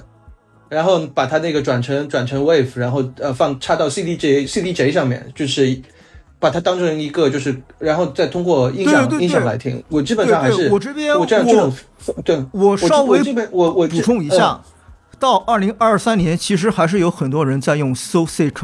[0.69, 5.65] 然后把它那个转成转成 wave，然后呃放插到 CDJ CDJ 上面，就是
[6.39, 9.83] 把它当成一个就是，然后再通过音响音响来听。
[9.89, 11.73] 我基本上还是我这边我这样这种
[12.23, 14.61] 对，我稍微这边我我补充一下，
[15.19, 18.63] 到二零二三年，其实还是有很多人在用 So Sick，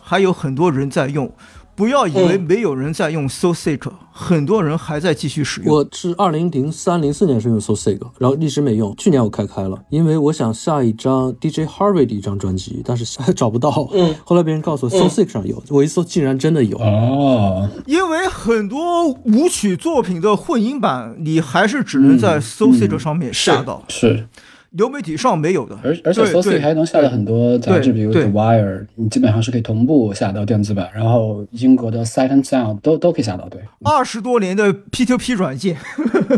[0.00, 1.32] 还有很多人在用。
[1.78, 5.72] 不要以为没有人在用 So Sick，、嗯、很多人还在继续使用。
[5.72, 8.96] 我是二零零三零四年是用 So Sick，然后一直没用。
[8.96, 13.88] 去年我开开了，因为我想下一张 DJ Harvey 的一张专辑，但是还找不到。
[13.92, 16.76] 嗯，后来别人告诉我 So Sick 上有，嗯、我一搜竟然真的有。
[16.78, 23.84] 哦，因为很多舞曲作品的混音版，你还是只能在 So Sick 上面下到。
[23.86, 24.28] 嗯、是。
[24.72, 33.48] 流媒体上没有的，而而且 s o c 还能下载很多杂志，比如 The Wire，你基本上是可以同步下到电子版，然后英国的 Sight and Sound 都都可以下到。
[33.48, 35.78] 对，二十多年的 P2P 软件，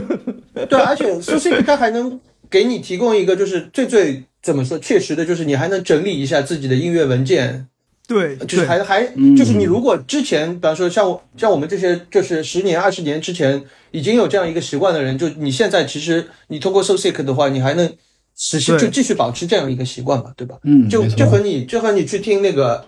[0.69, 7.67] 对，而且 s o c 它还能给你提供一个，就是最最怎么说确实的，就是你还能整理一下自己的音乐文件。
[8.07, 9.05] 对，就是还还
[9.37, 17.93] 就是你如果之前，比方说像我像我们这些，就是十年二十年之前已经有这样一个习惯的人，就你现在其实你通过 So Sick 的话，你还能。
[18.43, 20.57] 持续就继续保持这样一个习惯吧，对吧？
[20.65, 22.83] 嗯，就就和你就和你去听那个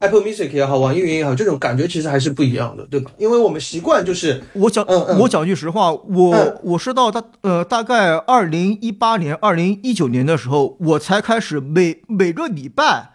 [0.00, 3.10] Apple Music 也好，网易云也好，这种感觉其实还是不一样的，对吧？
[3.16, 13.12] 因为我们习惯就是我讲，嗯嗯、我讲句实话，我、嗯、我是到大呃大概二零一八年、二零一九年的时候，我才开始每每个礼拜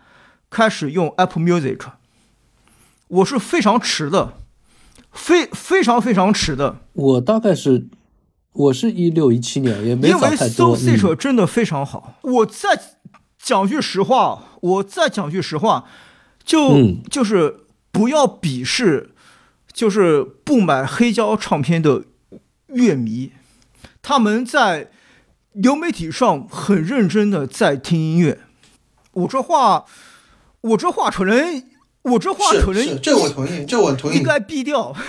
[0.49, 1.77] 开始用 Apple Music，
[3.07, 4.33] 我是非常迟的，
[5.11, 6.77] 非非常非常迟的。
[6.93, 7.85] 我大概是。
[8.53, 10.77] 我是一六一七年，也没早太多。
[10.77, 12.19] 因为 So Sick 真的非常好。
[12.21, 12.79] 嗯、我再
[13.37, 15.85] 讲句实话，我再讲句实话，
[16.43, 17.61] 就、嗯、就是
[17.91, 19.09] 不要鄙视，
[19.71, 22.03] 就是不买黑胶唱片的
[22.67, 23.31] 乐迷，
[24.01, 24.91] 他们在
[25.53, 28.41] 流媒体上很认真的在听音乐。
[29.13, 29.85] 我这话，
[30.61, 31.63] 我这话可能，
[32.03, 34.95] 我这话可能，这我同意，这我同意，应该毙掉。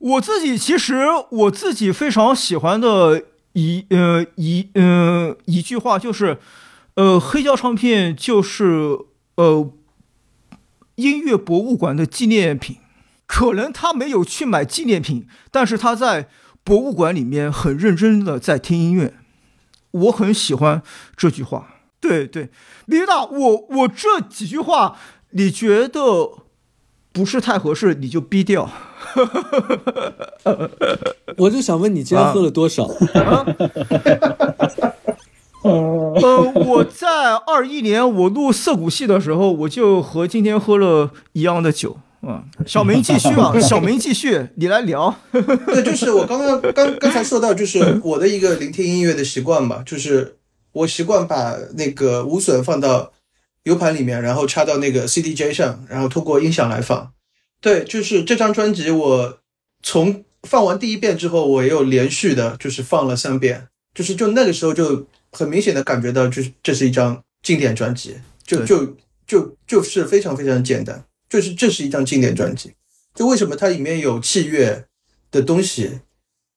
[0.00, 3.22] 我自己其实我自己非常喜欢的
[3.52, 6.38] 一呃一呃一句话就是，
[6.94, 8.98] 呃黑胶唱片就是
[9.36, 9.70] 呃
[10.94, 12.78] 音乐博物馆的纪念品，
[13.26, 16.28] 可能他没有去买纪念品，但是他在
[16.64, 19.14] 博物馆里面很认真的在听音乐，
[19.90, 20.82] 我很喜欢
[21.16, 21.76] 这句话。
[22.00, 22.48] 对对，
[22.86, 24.96] 李大，我我这几句话
[25.32, 26.44] 你觉得
[27.12, 28.70] 不是太合适，你就逼掉。
[31.38, 32.84] 我就想问你今天喝了多少？
[33.14, 33.46] 啊、
[35.62, 42.42] 呃，我在二一年我录涩谷戏的时候，我就和今天喝了一样的酒嗯。
[42.66, 45.14] 小明继续啊， 小明继续，你来聊。
[45.32, 50.36] 对，就是我刚刚刚刚才说到，就是我的一个聆听音乐的习惯嘛，就是
[50.72, 53.12] 我习惯把那个无损放到
[53.64, 57.12] U 盘里面，然后插到那个 CDJ 上，然后通过音响来放。
[57.60, 59.38] 对，就是这张专辑，我
[59.82, 68.96] 从放完第一遍之后，我又连续的，就是放了三遍，就是就那个时候就很明显的感觉到，就是这是一张经典专辑，就就
[69.26, 72.72] 就就是非常非常简单，就是这是一张经典专辑。
[73.14, 74.86] 就为什么它里面有器乐
[75.30, 76.00] 的东西，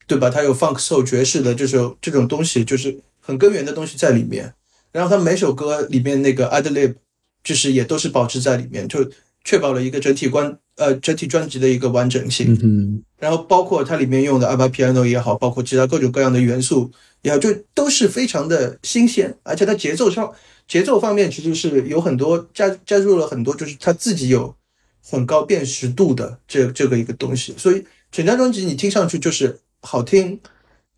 [0.08, 0.30] 对吧？
[0.30, 4.54] 它有 funk soul 爵士的这种这种东西，就是很根源的东西在里面。
[4.92, 6.96] 然后它每首歌里面那个 ad lib，
[7.44, 9.10] 就是也都是保持在里面，就
[9.44, 10.58] 确保了一个整体观。
[10.76, 16.90] 呃，整体专辑的一个完整性，嗯，然后包括它里面用的阿巴 piano 也好，包括其他各种各样的元素
[17.22, 20.34] 也好，就都是非常的新鲜，而且它节奏上
[20.68, 24.56] 节奏方面其实是有很多加加入了很多，就是它自己有
[25.04, 30.40] 很高辨识度的这这个一个东西，所以整张专辑你听上去就是好听，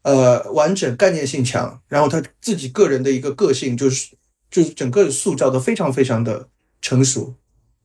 [0.04, 4.12] 呃，完整，概念性强，然后他自己个人的一个个性就是
[4.50, 6.48] 就是整个塑造的非常非常的
[6.82, 7.34] 成熟，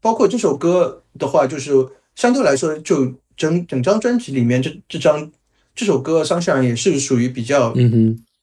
[0.00, 1.72] 包括这首歌的话，就是
[2.14, 5.30] 相对来说就整整张专辑里面这这张
[5.74, 7.74] 这首歌《Sunshine》也是属于比较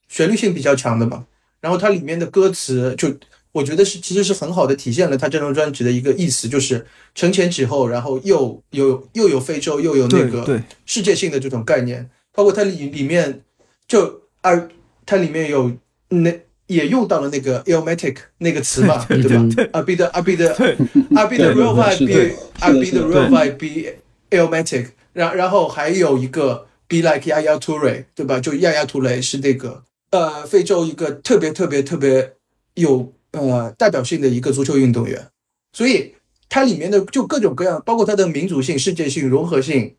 [0.07, 1.25] 旋律性比较强的嘛，
[1.59, 3.13] 然后它里面的歌词就
[3.51, 6.85] 我觉得是其实是很好的体现了他这张专辑的一个意思，就是
[7.15, 13.41] 承前启后，然后又有又有非洲又有那个世界性的这种概念，包括它里里面
[13.87, 14.69] 就二
[15.05, 15.71] 它里面有
[16.09, 19.47] 那也用到了那个 illmatic 那个词嘛，对对吧？
[19.55, 20.77] 对？I be the I be the 对。
[21.15, 22.35] I be the real 对 vibe 是 be 的。
[22.59, 28.39] I 是的 real vibe be illmatic，然然后还有一个 be like Yaya Toure，对吧？
[28.39, 32.33] 就亚亚图雷是那个呃非洲一个特别特别特别
[32.75, 35.27] 有呃代表性的一个足球运动员，
[35.71, 36.15] 所以
[36.49, 39.95] 它里面的就各种各样，包括它的民族性、世界性、融合性、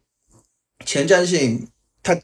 [0.84, 1.68] 前瞻性，
[2.02, 2.18] 它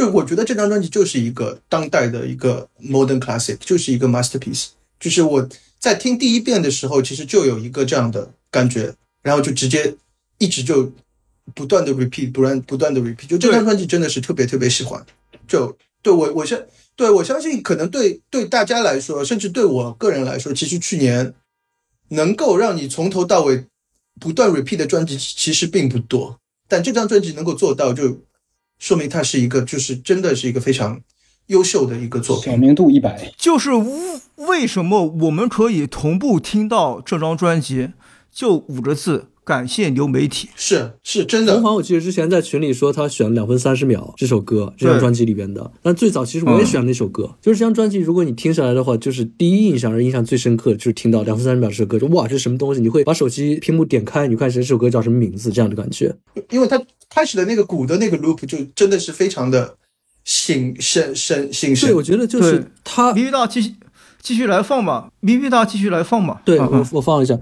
[0.00, 4.68] 就我觉得这张专辑就是一个当代的一个 modern classic，就是一个 masterpiece。
[4.98, 5.46] 就是我
[5.78, 9.94] 在听第一遍的时候，其实就有一个这样的感觉，然后就直接
[10.38, 10.90] 一直就
[11.54, 13.26] 不断的 repeat，不断不断的 repeat。
[13.26, 15.04] 就这张专辑真的是特别特别喜欢。
[15.46, 16.58] 就对我我相
[16.96, 21.34] 对我相信，可能对对大家来说，甚至对我个人来说，其实去年
[22.08, 23.66] 能够让你从头到尾
[24.18, 28.18] 不断 repeat 的专辑其实并不多，但这张专辑能够做到，就
[28.80, 31.00] 说明它是一个就是真的是一个非常
[31.46, 32.52] 优秀的一个作品。
[32.52, 37.90] 小明度一百，就是为为什么我们可以同步听到这张专辑，
[38.32, 40.48] 就五个字：感谢流媒体。
[40.56, 41.54] 是是真的。
[41.54, 45.70] 红黄我记得之前在群里说他选了两分三十秒这首歌，这张专辑里边的。
[45.82, 52.80] 但最早其实我也选了那首歌，就是这张专辑，如果你听下来的话，就是第一印象而印象最深刻，就是听到两分三十秒这首歌，就哇这是什么东西？
[52.80, 56.16] 你会把手机屏幕点开，你看这首歌叫什么名字，这样的感觉。
[56.50, 59.76] 因为它开始的那个鼓的那个 loop 就真的是非常的
[60.24, 61.88] 醒神神醒神。
[61.90, 63.74] 对，我觉得就是对他咪咪大继续
[64.22, 66.40] 继续来放吧，咪咪大继续来放吧。
[66.44, 67.38] 对嗯我我放一下。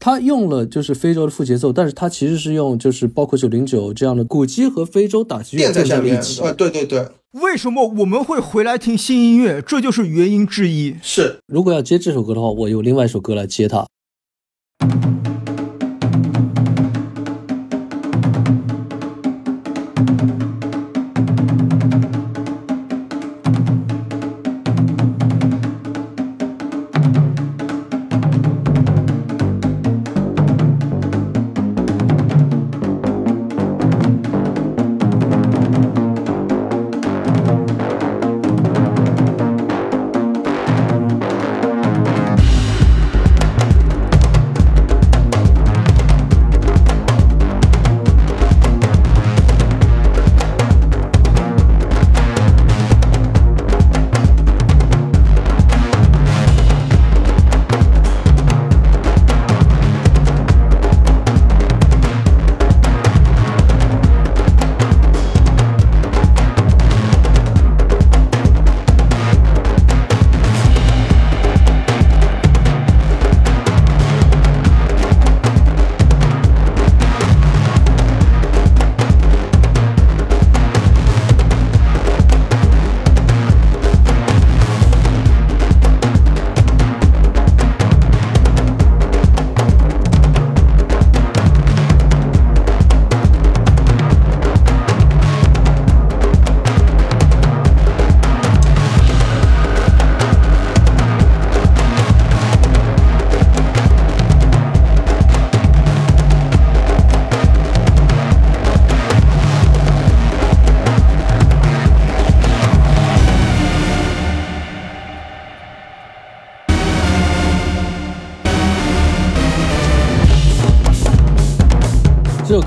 [0.00, 6.16] 他用了就是非洲的副节奏，但是他其实是用就是包括九零九这样的鼓机和非洲打击乐在下面。
[6.16, 9.60] 啊，对对对，为什么我们会回来听新音乐？
[9.60, 10.96] 这就是原因之一。
[11.02, 13.86] 是如果要接这首歌的话，我有另外一首歌来接它。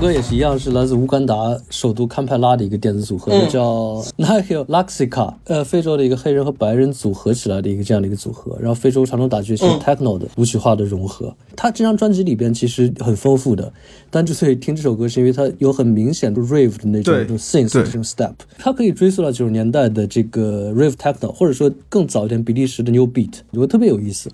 [0.04, 1.34] 歌也是一样，是来自乌干达
[1.70, 11.34] 首都堪培拉的一个电子组合，嗯叫 Nihil Laxica，呃，非洲的一个黑人和白人组合起来的一个这样的一个组合，然后非洲传统打击乐器嗯 techno 的舞曲化的融合。
[11.56, 13.72] 他这张专辑里边其实很丰富的，
[14.10, 24.28] 但之所以听这首歌，是因为它有很明显的 rave 的那种对那种 synth 这种 step，它可以追溯到九十年代的这个 rave techno，或者说更早一点比利时的 new beat，我觉得特别有意思。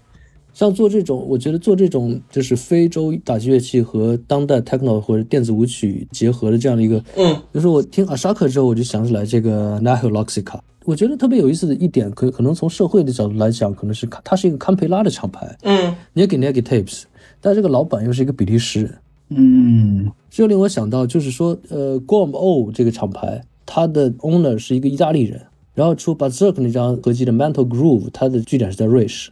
[0.60, 10.58] 像做这种，我觉得做这种就是非洲打击乐器和当代 techno 或者电子舞曲结合的这样的一个，嗯，就是我听阿沙克之后，我就想起来这个 Nahil Loxica。
[10.84, 17.04] 我觉得特别有意思的一点，可可能从社会的角度来讲，可能是它是一个堪培拉的厂牌，嗯 n e g i Negi Tapes，
[17.40, 18.94] 但这个老板又是一个比利时人，
[19.30, 25.40] 嗯，这就令我想到，就是说，呃 g o 这个厂牌，它的 owner 是一个意大利人，
[25.72, 29.30] 然后出 Berserk 那张合集的 Mental Groove，它的据点是在瑞士。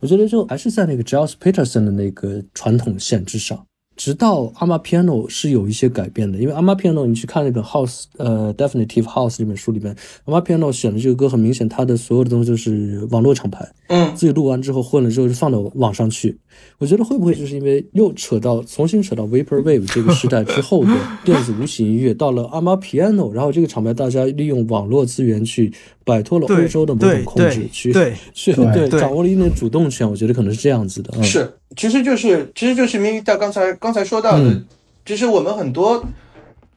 [0.00, 3.66] 我觉得就还是在那个 Giles Peterson 的那个传统线之上，
[3.96, 9.96] 直到 Ama Piano 是有一些改变的，因为 Ama Piano 你去看那本 House 呃 Definitive House 这本书里面
[10.26, 16.38] ，Ama Piano 选的这个歌很明显，它的所有的东西就是网络厂牌，嗯自己录完之后混了之后就放到网上去。
[16.78, 20.90] 我觉得会不会就是因为又扯到重新扯到 Vaporwave 这个时代之后的
[21.24, 25.72] 电子无形音乐，到了 Ama Piano，然后这个厂牌大家利用网络资源去
[26.04, 27.92] 摆脱了欧洲的某种控制，去
[28.32, 30.08] 去对对掌握了一定的主动权。
[30.08, 31.12] 我觉得可能是这样子的。
[31.16, 34.64] 嗯、是，其实就是其实就是咪咪大刚才刚才说到的，嗯。
[35.04, 36.04] 其实我们很多，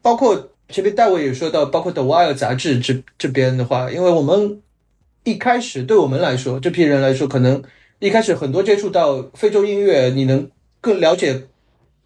[0.04, 4.62] 包括前面戴维也说到，包括 The Wire 杂志这这边的话，因为我们
[5.24, 7.64] 一开始对我们来说，这批人来说，可能
[7.98, 10.48] 一开始很多接触到非洲音乐，你能
[10.80, 11.42] 更了解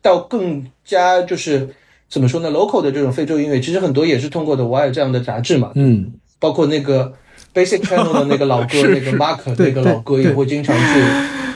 [0.01, 1.75] 到更加就是
[2.07, 7.11] 怎么说呢，local 的这种非洲音乐，其实很多也是通过 The Wire 这样的杂志嘛，嗯，包括那个
[7.53, 9.17] Basic Channel 的那个老 哥，那个是。
[9.17, 11.01] Mark 那个老哥也会经常去，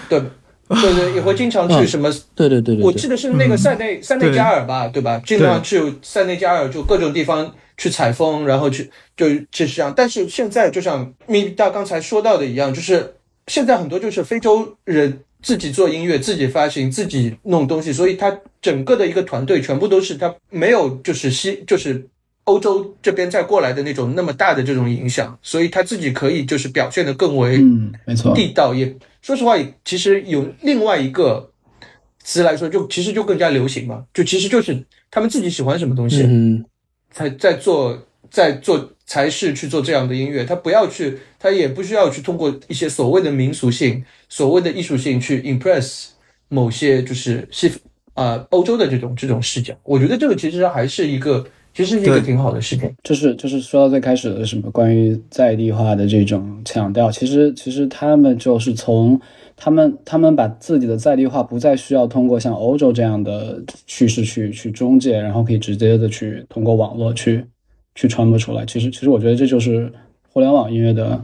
[0.10, 0.22] 对
[0.82, 2.12] 对对，也会经常去嗯什么。
[2.36, 5.22] 对对对对，我记得是那个塞内塞内加尔吧，对吧？
[5.26, 9.94] 经常去塞内加尔，就各种地方去采风，然后去就就是这样。
[9.96, 13.16] 但是现在就像米大刚才说到的一样，就是
[13.48, 22.06] 现在很多就是非洲人自己做音乐、自己发行、自己弄东西，所以他整个的一个团队全部都是他没有就是西就是
[22.48, 31.52] 欧洲这边再过来的那种那么大的这种影响，所以他自己可以就是表现的更为嗯，没错，地道，也说实话，也其实有另外一个
[32.24, 36.66] 词来说，就其实就更加流行嘛，就其实就是他们自己喜欢什么东西，嗯。
[37.10, 37.98] 才在做
[38.30, 46.10] 在做才是去做这样的音乐，他不要去，他也不需要去通过一些所谓的民俗性、所谓的艺术性去 impress
[46.50, 47.72] 某些就是西
[48.14, 51.46] 啊、欧洲的这种这种视角，我觉得这个其实还是一个
[51.78, 52.92] 其实是一个挺好的事情。
[53.04, 59.20] 就是就是说到最开始的什么关于在地化的这种强调，其实其实他们就是从
[59.56, 67.46] 他们他们把自己的在地化不再需要通过像欧洲这样的趋势去去中介，然后可以直接的去通过网络去
[67.94, 68.66] 去传播出来。
[68.66, 69.94] 其实其实我觉得这就是
[70.28, 71.24] 互联网音乐的，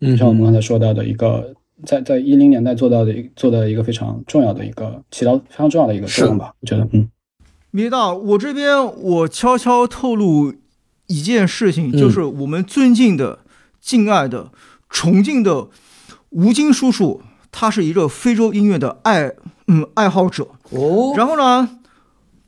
[0.00, 1.52] 嗯像我们刚才说到的一个。
[1.84, 7.08] 在在一零年代做到的一做的一个非常重要的一个起到非常重要的一个作用吧，我觉得，嗯，
[7.74, 10.52] 米大，我这边我悄悄透露
[11.06, 13.38] 一件事情，嗯就是我们尊敬的、
[13.80, 14.50] 敬爱的、
[14.90, 15.68] 崇敬的
[16.28, 19.32] 吴京叔叔，他是一个非洲音乐的爱
[19.68, 20.48] 嗯爱好者。
[20.68, 21.78] 哦，然后呢，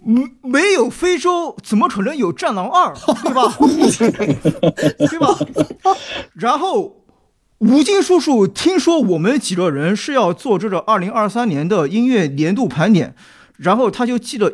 [0.05, 3.57] 没，没有非洲，怎么可能有《战狼二》，对吧？
[5.09, 5.39] 对吧？
[6.35, 7.01] 然后。
[7.59, 13.15] 吴京叔叔听说我们几个人是要做这个二零二三年的音乐年度盘点，
[13.57, 14.53] 然后他就寄了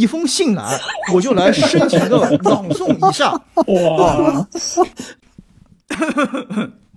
[0.00, 0.80] 一封信来，
[1.12, 3.32] 我就来深情的朗诵一下。
[3.66, 4.46] 哇！